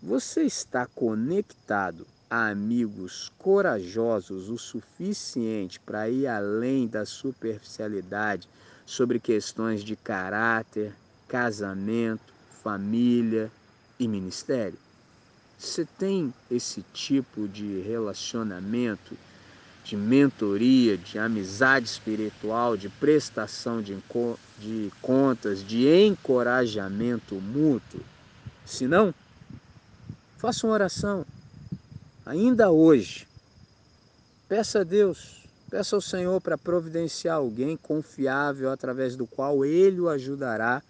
Você 0.01 0.43
está 0.43 0.87
conectado 0.87 2.07
a 2.29 2.47
amigos 2.47 3.29
corajosos 3.37 4.49
o 4.49 4.57
suficiente 4.57 5.77
para 5.79 6.09
ir 6.09 6.25
além 6.25 6.87
da 6.87 7.05
superficialidade 7.05 8.47
sobre 8.85 9.19
questões 9.19 9.83
de 9.83 9.97
caráter, 9.97 10.93
casamento, 11.27 12.33
família 12.63 13.51
e 13.99 14.07
ministério? 14.07 14.79
Você 15.57 15.85
tem 15.97 16.33
esse 16.49 16.81
tipo 16.93 17.45
de 17.45 17.81
relacionamento 17.81 19.17
de 19.87 19.95
mentoria, 19.95 20.97
de 20.97 21.17
amizade 21.17 21.87
espiritual, 21.87 22.75
de 22.75 22.89
prestação 22.89 23.81
de, 23.81 23.97
de 24.59 24.91
contas, 25.01 25.63
de 25.63 25.87
encorajamento 25.87 27.35
mútuo. 27.35 28.01
Se 28.65 28.85
não, 28.85 29.15
faça 30.37 30.67
uma 30.67 30.73
oração, 30.73 31.25
ainda 32.25 32.69
hoje. 32.69 33.25
Peça 34.49 34.81
a 34.81 34.83
Deus, 34.83 35.47
peça 35.69 35.95
ao 35.95 36.01
Senhor 36.01 36.41
para 36.41 36.57
providenciar 36.57 37.37
alguém 37.37 37.77
confiável 37.77 38.69
através 38.69 39.15
do 39.15 39.25
qual 39.25 39.63
Ele 39.63 40.01
o 40.01 40.09
ajudará 40.09 40.83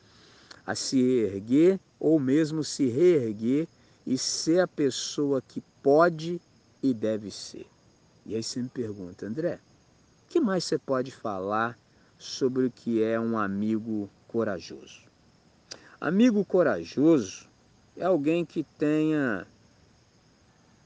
a 0.65 0.73
se 0.73 0.99
erguer 0.99 1.79
ou 1.99 2.19
mesmo 2.19 2.63
se 2.63 2.87
reerguer 2.87 3.67
e 4.07 4.17
ser 4.17 4.59
a 4.61 4.67
pessoa 4.67 5.39
que 5.39 5.61
pode 5.83 6.41
e 6.81 6.95
deve 6.95 7.29
ser. 7.29 7.67
E 8.27 8.35
aí 8.35 8.43
você 8.43 8.61
me 8.61 8.67
pergunta, 8.67 9.25
André, 9.25 9.57
o 10.25 10.29
que 10.29 10.41
mais 10.41 10.65
você 10.65 10.77
pode 10.77 11.11
falar 11.11 11.79
sobre 12.19 12.65
o 12.65 12.69
que 12.71 13.01
é 13.01 13.17
um 13.17 13.37
amigo 13.37 14.09
corajoso? 14.27 14.99
Amigo 15.99 16.43
corajoso 16.43 17.47
é 17.95 18.03
alguém 18.03 18.43
que 18.43 18.63
tenha 18.77 19.47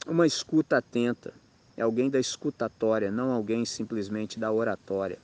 uma 0.05 0.27
escuta 0.27 0.77
atenta, 0.77 1.33
é 1.75 1.81
alguém 1.81 2.11
da 2.11 2.19
escutatória, 2.19 3.09
não 3.11 3.31
alguém 3.31 3.65
simplesmente 3.65 4.39
da 4.39 4.51
oratória. 4.51 5.17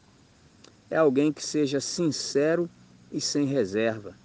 É 0.89 0.97
alguém 0.97 1.32
que 1.32 1.45
seja 1.45 1.80
sincero 1.80 2.68
e 3.11 3.22
sem 3.22 3.45
reserva. 3.45 4.15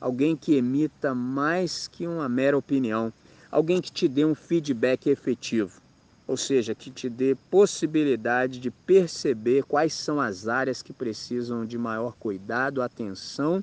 Alguém 0.00 0.34
que 0.34 0.54
emita 0.54 1.14
mais 1.14 1.88
que 1.88 2.06
uma 2.06 2.28
mera 2.28 2.56
opinião. 2.56 3.12
Alguém 3.50 3.82
que 3.82 3.92
te 3.92 4.08
dê 4.08 4.24
um 4.24 4.34
feedback 4.34 5.08
efetivo. 5.10 5.83
Ou 6.26 6.36
seja, 6.36 6.74
que 6.74 6.90
te 6.90 7.08
dê 7.08 7.36
possibilidade 7.50 8.58
de 8.58 8.70
perceber 8.70 9.64
quais 9.64 9.92
são 9.92 10.20
as 10.20 10.48
áreas 10.48 10.82
que 10.82 10.92
precisam 10.92 11.66
de 11.66 11.76
maior 11.76 12.14
cuidado, 12.18 12.80
atenção 12.80 13.62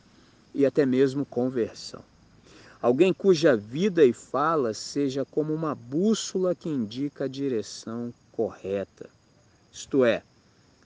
e 0.53 0.65
até 0.65 0.85
mesmo 0.85 1.25
conversão. 1.25 2.03
Alguém 2.81 3.13
cuja 3.13 3.55
vida 3.55 4.03
e 4.03 4.13
fala 4.13 4.73
seja 4.73 5.23
como 5.23 5.53
uma 5.53 5.75
bússola 5.75 6.55
que 6.55 6.67
indica 6.67 7.25
a 7.25 7.27
direção 7.27 8.13
correta. 8.31 9.09
Isto 9.71 10.03
é, 10.03 10.23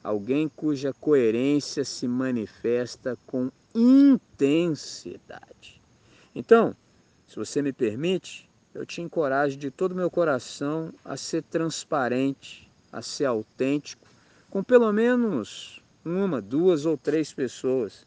alguém 0.03 0.49
cuja 0.49 0.93
coerência 0.93 1.83
se 1.83 2.07
manifesta 2.07 3.17
com 3.25 3.49
intensidade. 3.73 5.81
Então, 6.33 6.75
se 7.27 7.35
você 7.35 7.61
me 7.61 7.73
permite, 7.73 8.47
eu 8.75 8.85
te 8.85 9.01
encorajo 9.01 9.55
de 9.55 9.71
todo 9.71 9.93
o 9.93 9.95
meu 9.95 10.11
coração 10.11 10.93
a 11.03 11.15
ser 11.15 11.41
transparente, 11.43 12.69
a 12.91 13.01
ser 13.01 13.23
autêntico, 13.23 14.05
com 14.49 14.61
pelo 14.61 14.91
menos 14.91 15.81
uma, 16.03 16.41
duas 16.41 16.85
ou 16.85 16.97
três 16.97 17.33
pessoas, 17.33 18.05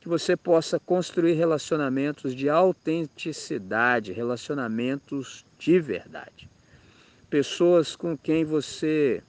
que 0.00 0.08
você 0.08 0.34
possa 0.34 0.80
construir 0.80 1.34
relacionamentos 1.34 2.34
de 2.34 2.48
autenticidade, 2.48 4.12
relacionamentos 4.12 5.44
de 5.58 5.78
verdade. 5.78 6.48
Pessoas 7.28 7.94
com 7.94 8.16
quem 8.16 8.42
você 8.42 9.22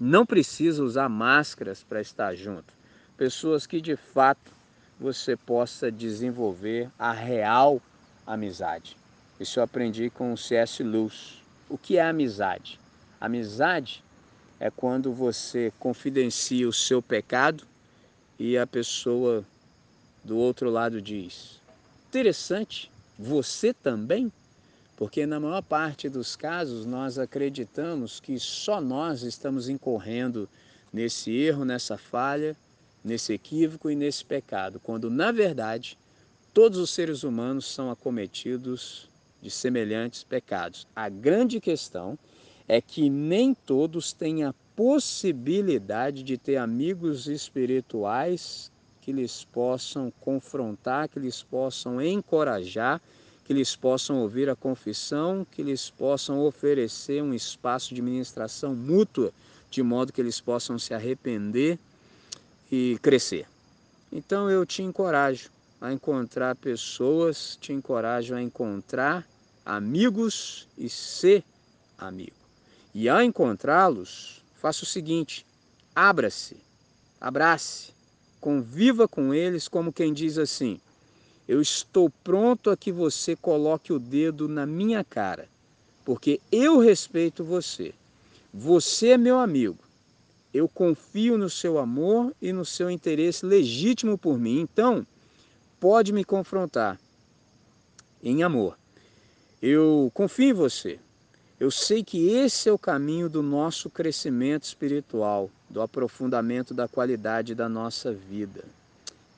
não 0.00 0.24
precisa 0.24 0.82
usar 0.82 1.10
máscaras 1.10 1.84
para 1.86 2.00
estar 2.00 2.34
junto. 2.34 2.72
Pessoas 3.18 3.66
que 3.66 3.82
de 3.82 3.96
fato 3.96 4.50
você 4.98 5.36
possa 5.36 5.92
desenvolver 5.92 6.88
a 6.98 7.12
real 7.12 7.82
amizade. 8.26 9.03
Isso 9.38 9.58
eu 9.58 9.64
aprendi 9.64 10.10
com 10.10 10.32
o 10.32 10.38
C.S. 10.38 10.82
Lewis. 10.82 11.42
O 11.68 11.76
que 11.76 11.96
é 11.96 12.02
amizade? 12.02 12.78
Amizade 13.20 14.04
é 14.60 14.70
quando 14.70 15.12
você 15.12 15.72
confidencia 15.78 16.68
o 16.68 16.72
seu 16.72 17.02
pecado 17.02 17.66
e 18.38 18.56
a 18.56 18.66
pessoa 18.66 19.44
do 20.22 20.36
outro 20.36 20.70
lado 20.70 21.02
diz: 21.02 21.60
Interessante, 22.08 22.90
você 23.18 23.74
também? 23.74 24.32
Porque 24.96 25.26
na 25.26 25.40
maior 25.40 25.62
parte 25.62 26.08
dos 26.08 26.36
casos 26.36 26.86
nós 26.86 27.18
acreditamos 27.18 28.20
que 28.20 28.38
só 28.38 28.80
nós 28.80 29.22
estamos 29.22 29.68
incorrendo 29.68 30.48
nesse 30.92 31.32
erro, 31.32 31.64
nessa 31.64 31.98
falha, 31.98 32.56
nesse 33.04 33.32
equívoco 33.32 33.90
e 33.90 33.96
nesse 33.96 34.24
pecado, 34.24 34.80
quando 34.80 35.10
na 35.10 35.32
verdade 35.32 35.98
todos 36.52 36.78
os 36.78 36.90
seres 36.90 37.24
humanos 37.24 37.66
são 37.66 37.90
acometidos 37.90 39.08
de 39.44 39.50
semelhantes 39.50 40.24
pecados. 40.24 40.88
A 40.96 41.08
grande 41.08 41.60
questão 41.60 42.18
é 42.66 42.80
que 42.80 43.08
nem 43.08 43.54
todos 43.54 44.12
têm 44.12 44.42
a 44.42 44.52
possibilidade 44.74 46.24
de 46.24 46.36
ter 46.36 46.56
amigos 46.56 47.28
espirituais 47.28 48.72
que 49.00 49.12
lhes 49.12 49.44
possam 49.44 50.12
confrontar, 50.20 51.08
que 51.08 51.20
lhes 51.20 51.42
possam 51.42 52.02
encorajar 52.02 53.00
que 53.44 53.52
eles 53.52 53.76
possam 53.76 54.20
ouvir 54.22 54.48
a 54.48 54.56
confissão, 54.56 55.46
que 55.50 55.60
eles 55.60 55.90
possam 55.90 56.40
oferecer 56.44 57.22
um 57.22 57.34
espaço 57.34 57.94
de 57.94 58.00
ministração 58.00 58.74
mútua, 58.74 59.32
de 59.70 59.82
modo 59.82 60.12
que 60.12 60.20
eles 60.20 60.40
possam 60.40 60.78
se 60.78 60.94
arrepender 60.94 61.78
e 62.72 62.98
crescer. 63.02 63.46
Então 64.10 64.50
eu 64.50 64.64
te 64.64 64.82
encorajo 64.82 65.50
a 65.78 65.92
encontrar 65.92 66.56
pessoas, 66.56 67.58
te 67.60 67.72
encorajo 67.72 68.34
a 68.34 68.40
encontrar 68.40 69.26
amigos 69.64 70.68
e 70.76 70.88
ser 70.88 71.44
amigo. 71.98 72.36
E 72.94 73.08
ao 73.08 73.22
encontrá-los, 73.22 74.42
faça 74.60 74.84
o 74.84 74.86
seguinte: 74.86 75.44
abra-se, 75.94 76.56
abrace, 77.20 77.92
conviva 78.40 79.08
com 79.08 79.32
eles 79.32 79.68
como 79.68 79.92
quem 79.92 80.12
diz 80.12 80.38
assim: 80.38 80.80
eu 81.46 81.60
estou 81.60 82.08
pronto 82.08 82.70
a 82.70 82.76
que 82.76 82.90
você 82.90 83.36
coloque 83.36 83.92
o 83.92 83.98
dedo 83.98 84.48
na 84.48 84.64
minha 84.64 85.04
cara, 85.04 85.46
porque 86.04 86.40
eu 86.50 86.78
respeito 86.78 87.44
você. 87.44 87.92
Você 88.52 89.08
é 89.08 89.18
meu 89.18 89.38
amigo. 89.38 89.78
Eu 90.54 90.68
confio 90.68 91.36
no 91.36 91.50
seu 91.50 91.78
amor 91.78 92.34
e 92.40 92.52
no 92.52 92.64
seu 92.64 92.88
interesse 92.88 93.44
legítimo 93.44 94.16
por 94.16 94.38
mim. 94.38 94.60
Então, 94.60 95.06
pode 95.78 96.12
me 96.12 96.24
confrontar 96.24 96.98
em 98.22 98.42
amor. 98.42 98.78
Eu 99.66 100.10
confio 100.12 100.50
em 100.50 100.52
você. 100.52 100.98
Eu 101.58 101.70
sei 101.70 102.04
que 102.04 102.28
esse 102.28 102.68
é 102.68 102.72
o 102.72 102.76
caminho 102.76 103.30
do 103.30 103.42
nosso 103.42 103.88
crescimento 103.88 104.64
espiritual, 104.64 105.48
do 105.70 105.80
aprofundamento 105.80 106.74
da 106.74 106.86
qualidade 106.86 107.54
da 107.54 107.66
nossa 107.66 108.12
vida. 108.12 108.62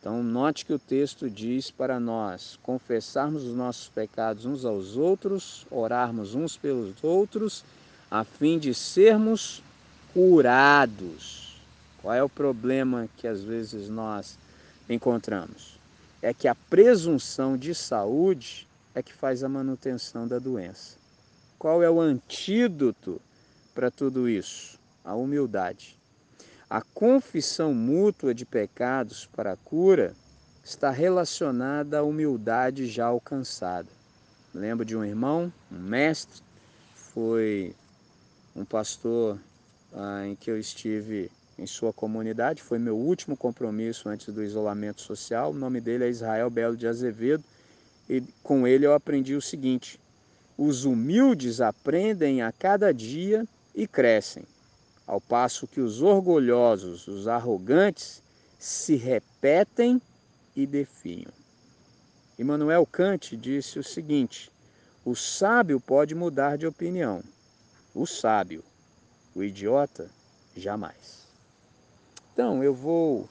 Então, 0.01 0.25
note 0.25 0.67
que 0.67 0.73
o 0.73 0.81
texto 0.81 1.31
diz 1.31 1.71
para 1.71 2.01
nós 2.01 2.59
confessarmos 2.61 3.45
os 3.45 3.55
nossos 3.55 3.89
pecados 3.89 4.45
uns 4.45 4.65
aos 4.65 4.97
outros, 4.97 5.65
orarmos 5.71 6.35
uns 6.35 6.57
pelos 6.57 6.93
outros, 7.05 7.65
a 8.11 8.25
fim 8.25 8.59
de 8.59 8.75
sermos 8.75 9.63
curados. 10.13 11.57
Qual 12.03 12.13
é 12.13 12.23
o 12.25 12.29
problema 12.29 13.09
que 13.17 13.29
às 13.29 13.45
vezes 13.45 13.89
nós 13.89 14.37
encontramos? 14.91 15.79
É 16.21 16.35
que 16.35 16.49
a 16.49 16.55
presunção 16.57 17.57
de 17.57 17.73
saúde 17.77 18.66
é 18.97 19.03
que 19.03 19.13
faz 19.13 19.45
a 19.45 19.49
manutenção 19.49 20.27
da 20.27 20.39
doença. 20.39 20.97
Qual 21.59 21.83
é 21.83 21.91
o 21.91 22.01
antídoto 22.01 23.21
para 23.75 23.91
tudo 23.91 24.27
isso? 24.27 24.81
A 25.05 25.15
humildade. 25.15 25.99
A 26.69 26.81
confissão 26.81 27.75
mútua 27.75 28.35
de 28.35 28.47
pecados 28.47 29.27
para 29.27 29.53
a 29.53 29.57
cura 29.57 30.15
está 30.65 30.91
relacionada 30.91 31.99
à 31.99 32.03
humildade 32.03 32.87
já 32.87 33.05
alcançada. 33.05 33.89
Lembro 34.55 34.83
de 34.83 34.97
um 34.97 35.05
irmão, 35.05 35.53
um 35.71 35.79
mestre, 35.79 36.43
foi 36.95 37.77
um 38.57 38.65
pastor 38.65 39.39
ah, 39.93 40.27
em 40.27 40.35
que 40.35 40.51
eu 40.51 40.59
estive 40.59 41.31
em 41.59 41.67
sua 41.67 41.93
comunidade, 41.93 42.63
foi 42.63 42.79
meu 42.79 42.97
último 42.97 43.37
compromisso 43.37 44.09
antes 44.09 44.33
do 44.33 44.43
isolamento 44.43 45.03
social. 45.03 45.51
O 45.51 45.55
nome 45.55 45.83
dele 45.83 46.05
é 46.05 46.09
Israel 46.09 46.49
Belo 46.49 46.77
de 46.79 46.87
Azevedo 46.87 47.45
com 48.43 48.67
ele 48.67 48.87
eu 48.87 48.95
aprendi 48.95 49.35
o 49.35 49.41
seguinte: 49.41 50.01
os 50.57 50.85
humildes 50.85 51.61
aprendem 51.61 52.43
a 52.43 52.53
cada 52.53 52.93
dia 52.93 53.47
e 53.75 53.87
crescem 53.87 54.45
ao 55.07 55.21
passo 55.21 55.67
que 55.67 55.81
os 55.81 56.03
orgulhosos, 56.03 57.07
os 57.07 57.29
arrogantes, 57.29 58.23
se 58.59 58.97
repetem 58.97 60.03
e 60.55 60.67
definham. 60.67 61.33
Immanuel 62.39 62.85
Kant 62.87 63.37
disse 63.37 63.79
o 63.79 63.85
seguinte: 63.85 64.51
o 65.05 65.15
sábio 65.15 65.81
pode 65.81 66.15
mudar 66.15 66.57
de 66.59 66.67
opinião, 66.67 67.23
o 67.95 68.07
sábio, 68.07 68.65
o 69.35 69.43
idiota, 69.43 70.11
jamais. 70.57 71.27
Então 72.33 72.63
eu 72.63 72.75
vou 72.75 73.29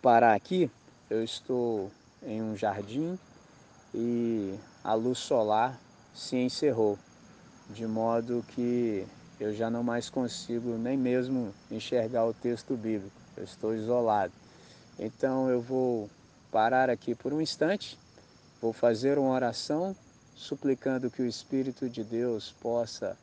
parar 0.00 0.34
aqui. 0.34 0.70
Eu 1.10 1.22
estou 1.22 1.90
em 2.22 2.42
um 2.42 2.56
jardim 2.56 3.18
e 3.94 4.54
a 4.84 4.94
luz 4.94 5.18
solar 5.18 5.78
se 6.14 6.36
encerrou, 6.36 6.98
de 7.70 7.86
modo 7.86 8.44
que 8.48 9.06
eu 9.40 9.54
já 9.54 9.70
não 9.70 9.82
mais 9.82 10.10
consigo 10.10 10.76
nem 10.76 10.96
mesmo 10.96 11.54
enxergar 11.70 12.26
o 12.26 12.34
texto 12.34 12.76
bíblico, 12.76 13.16
eu 13.36 13.44
estou 13.44 13.74
isolado. 13.74 14.32
Então 14.98 15.48
eu 15.48 15.60
vou 15.60 16.10
parar 16.50 16.90
aqui 16.90 17.14
por 17.14 17.32
um 17.32 17.40
instante, 17.40 17.98
vou 18.60 18.72
fazer 18.72 19.18
uma 19.18 19.30
oração 19.30 19.94
suplicando 20.34 21.10
que 21.10 21.22
o 21.22 21.26
Espírito 21.26 21.88
de 21.88 22.02
Deus 22.02 22.54
possa 22.60 23.16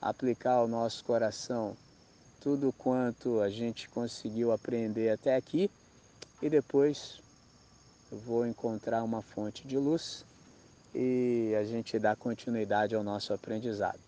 aplicar 0.00 0.54
ao 0.54 0.68
nosso 0.68 1.04
coração 1.04 1.76
tudo 2.40 2.72
quanto 2.72 3.40
a 3.40 3.50
gente 3.50 3.88
conseguiu 3.88 4.52
aprender 4.52 5.10
até 5.10 5.34
aqui 5.34 5.70
e 6.40 6.48
depois 6.48 7.20
eu 8.10 8.18
vou 8.18 8.46
encontrar 8.46 9.02
uma 9.02 9.20
fonte 9.20 9.66
de 9.66 9.76
luz 9.76 10.24
e 10.94 11.54
a 11.58 11.64
gente 11.64 11.98
dá 11.98 12.14
continuidade 12.14 12.94
ao 12.94 13.02
nosso 13.02 13.32
aprendizado. 13.32 13.98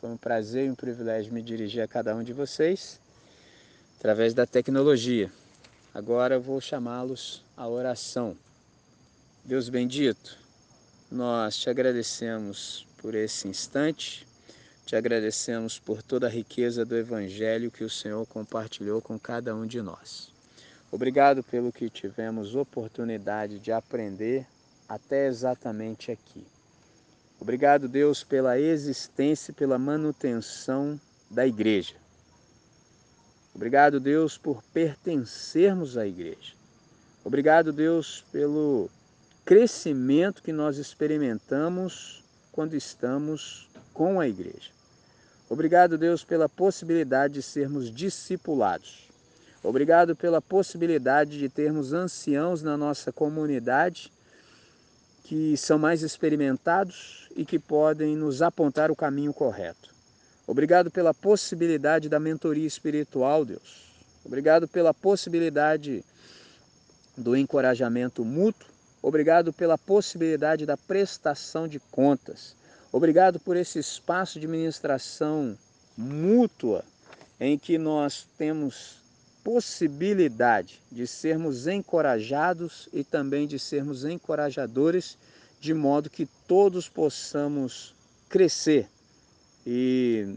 Foi 0.00 0.10
um 0.10 0.16
prazer 0.16 0.66
e 0.66 0.70
um 0.70 0.74
privilégio 0.74 1.32
me 1.32 1.40
dirigir 1.40 1.82
a 1.82 1.88
cada 1.88 2.14
um 2.14 2.22
de 2.22 2.32
vocês 2.32 3.00
através 3.98 4.34
da 4.34 4.46
tecnologia. 4.46 5.30
Agora 5.94 6.34
eu 6.34 6.40
vou 6.40 6.60
chamá-los 6.60 7.42
à 7.56 7.66
oração. 7.66 8.36
Deus 9.44 9.68
bendito, 9.68 10.38
nós 11.10 11.56
te 11.56 11.70
agradecemos 11.70 12.86
por 12.98 13.14
esse 13.14 13.48
instante, 13.48 14.26
te 14.84 14.96
agradecemos 14.96 15.78
por 15.78 16.02
toda 16.02 16.26
a 16.26 16.30
riqueza 16.30 16.84
do 16.84 16.96
Evangelho 16.96 17.70
que 17.70 17.84
o 17.84 17.90
Senhor 17.90 18.26
compartilhou 18.26 19.00
com 19.00 19.18
cada 19.18 19.54
um 19.54 19.66
de 19.66 19.80
nós. 19.80 20.35
Obrigado 20.96 21.42
pelo 21.42 21.70
que 21.70 21.90
tivemos 21.90 22.54
oportunidade 22.54 23.58
de 23.58 23.70
aprender 23.70 24.46
até 24.88 25.26
exatamente 25.26 26.10
aqui. 26.10 26.46
Obrigado, 27.38 27.86
Deus, 27.86 28.24
pela 28.24 28.58
existência 28.58 29.50
e 29.50 29.54
pela 29.54 29.78
manutenção 29.78 30.98
da 31.30 31.46
igreja. 31.46 31.96
Obrigado, 33.54 34.00
Deus, 34.00 34.38
por 34.38 34.62
pertencermos 34.72 35.98
à 35.98 36.06
igreja. 36.06 36.54
Obrigado, 37.22 37.74
Deus, 37.74 38.24
pelo 38.32 38.88
crescimento 39.44 40.42
que 40.42 40.50
nós 40.50 40.78
experimentamos 40.78 42.24
quando 42.50 42.72
estamos 42.72 43.68
com 43.92 44.18
a 44.18 44.26
igreja. 44.26 44.70
Obrigado, 45.50 45.98
Deus, 45.98 46.24
pela 46.24 46.48
possibilidade 46.48 47.34
de 47.34 47.42
sermos 47.42 47.94
discipulados. 47.94 49.05
Obrigado 49.66 50.14
pela 50.14 50.40
possibilidade 50.40 51.38
de 51.38 51.48
termos 51.48 51.92
anciãos 51.92 52.62
na 52.62 52.76
nossa 52.76 53.12
comunidade 53.12 54.12
que 55.24 55.56
são 55.56 55.78
mais 55.78 56.02
experimentados 56.02 57.28
e 57.34 57.44
que 57.44 57.58
podem 57.58 58.14
nos 58.14 58.42
apontar 58.42 58.90
o 58.90 58.96
caminho 58.96 59.34
correto. 59.34 59.94
Obrigado 60.46 60.90
pela 60.90 61.12
possibilidade 61.12 62.08
da 62.08 62.20
mentoria 62.20 62.66
espiritual, 62.66 63.44
Deus. 63.44 63.86
Obrigado 64.24 64.68
pela 64.68 64.94
possibilidade 64.94 66.04
do 67.16 67.36
encorajamento 67.36 68.24
mútuo 68.24 68.76
Obrigado 69.06 69.52
pela 69.52 69.78
possibilidade 69.78 70.66
da 70.66 70.76
prestação 70.76 71.68
de 71.68 71.78
contas. 71.78 72.56
Obrigado 72.90 73.38
por 73.38 73.56
esse 73.56 73.78
espaço 73.78 74.40
de 74.40 74.48
ministração 74.48 75.56
mútua 75.96 76.82
em 77.38 77.56
que 77.56 77.78
nós 77.78 78.26
temos 78.36 78.96
possibilidade 79.46 80.82
de 80.90 81.06
sermos 81.06 81.68
encorajados 81.68 82.88
e 82.92 83.04
também 83.04 83.46
de 83.46 83.60
sermos 83.60 84.04
encorajadores, 84.04 85.16
de 85.60 85.72
modo 85.72 86.10
que 86.10 86.26
todos 86.48 86.88
possamos 86.88 87.94
crescer 88.28 88.88
e 89.64 90.36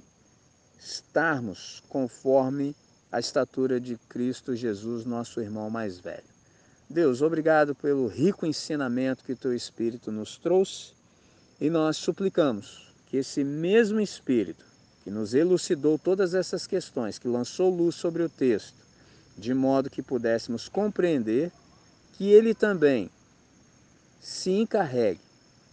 estarmos 0.80 1.82
conforme 1.90 2.76
a 3.12 3.20
estatura 3.20 3.80
de 3.80 3.98
Cristo 4.08 4.56
Jesus, 4.56 5.06
nosso 5.06 5.42
irmão 5.42 5.72
mais 5.72 5.98
velho. 5.98 6.30
Deus, 6.88 7.24
obrigado 7.24 7.74
pelo 7.74 8.06
rico 8.06 8.46
ensinamento 8.46 9.24
que 9.24 9.34
teu 9.34 9.56
Espírito 9.56 10.12
nos 10.12 10.38
trouxe 10.38 10.94
e 11.60 11.68
nós 11.68 11.98
suplicamos 11.98 12.94
que 13.08 13.18
esse 13.18 13.44
mesmo 13.44 14.00
Espírito 14.00 14.64
que 15.04 15.10
nos 15.10 15.34
elucidou 15.34 15.98
todas 15.98 16.36
essas 16.36 16.68
questões, 16.68 17.18
que 17.18 17.28
lançou 17.28 17.76
luz 17.76 17.96
sobre 17.96 18.22
o 18.22 18.30
texto, 18.30 18.79
de 19.40 19.54
modo 19.54 19.90
que 19.90 20.02
pudéssemos 20.02 20.68
compreender, 20.68 21.52
que 22.14 22.30
ele 22.30 22.54
também 22.54 23.10
se 24.20 24.52
encarregue 24.52 25.22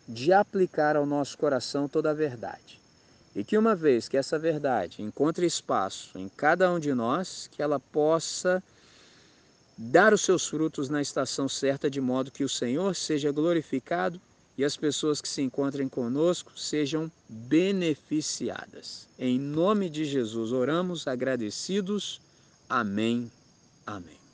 de 0.09 0.33
aplicar 0.33 0.97
ao 0.97 1.05
nosso 1.05 1.37
coração 1.37 1.89
toda 1.89 2.11
a 2.11 2.15
verdade. 2.15 2.81
E 3.35 3.45
que 3.45 3.59
uma 3.59 3.75
vez 3.75 4.09
que 4.09 4.17
essa 4.17 4.39
verdade 4.39 5.03
encontre 5.03 5.45
espaço 5.45 6.17
em 6.17 6.29
cada 6.29 6.73
um 6.73 6.79
de 6.79 6.95
nós, 6.95 7.51
que 7.53 7.61
ela 7.61 7.79
possa 7.79 8.63
dar 9.77 10.15
os 10.15 10.23
seus 10.23 10.47
frutos 10.47 10.89
na 10.89 11.03
estação 11.03 11.49
certa, 11.49 11.91
de 11.91 12.01
modo 12.01 12.31
que 12.31 12.45
o 12.45 12.49
Senhor 12.49 12.95
seja 12.95 13.31
glorificado 13.31 14.21
e 14.57 14.65
as 14.65 14.77
pessoas 14.77 15.21
que 15.21 15.29
se 15.29 15.43
encontrem 15.43 15.87
conosco 15.87 16.59
sejam 16.59 17.13
beneficiadas. 17.29 19.07
Em 19.19 19.39
nome 19.39 19.91
de 19.91 20.05
Jesus 20.05 20.51
oramos 20.53 21.07
agradecidos. 21.07 22.21
Amém. 22.69 23.31
Amém. 23.87 24.26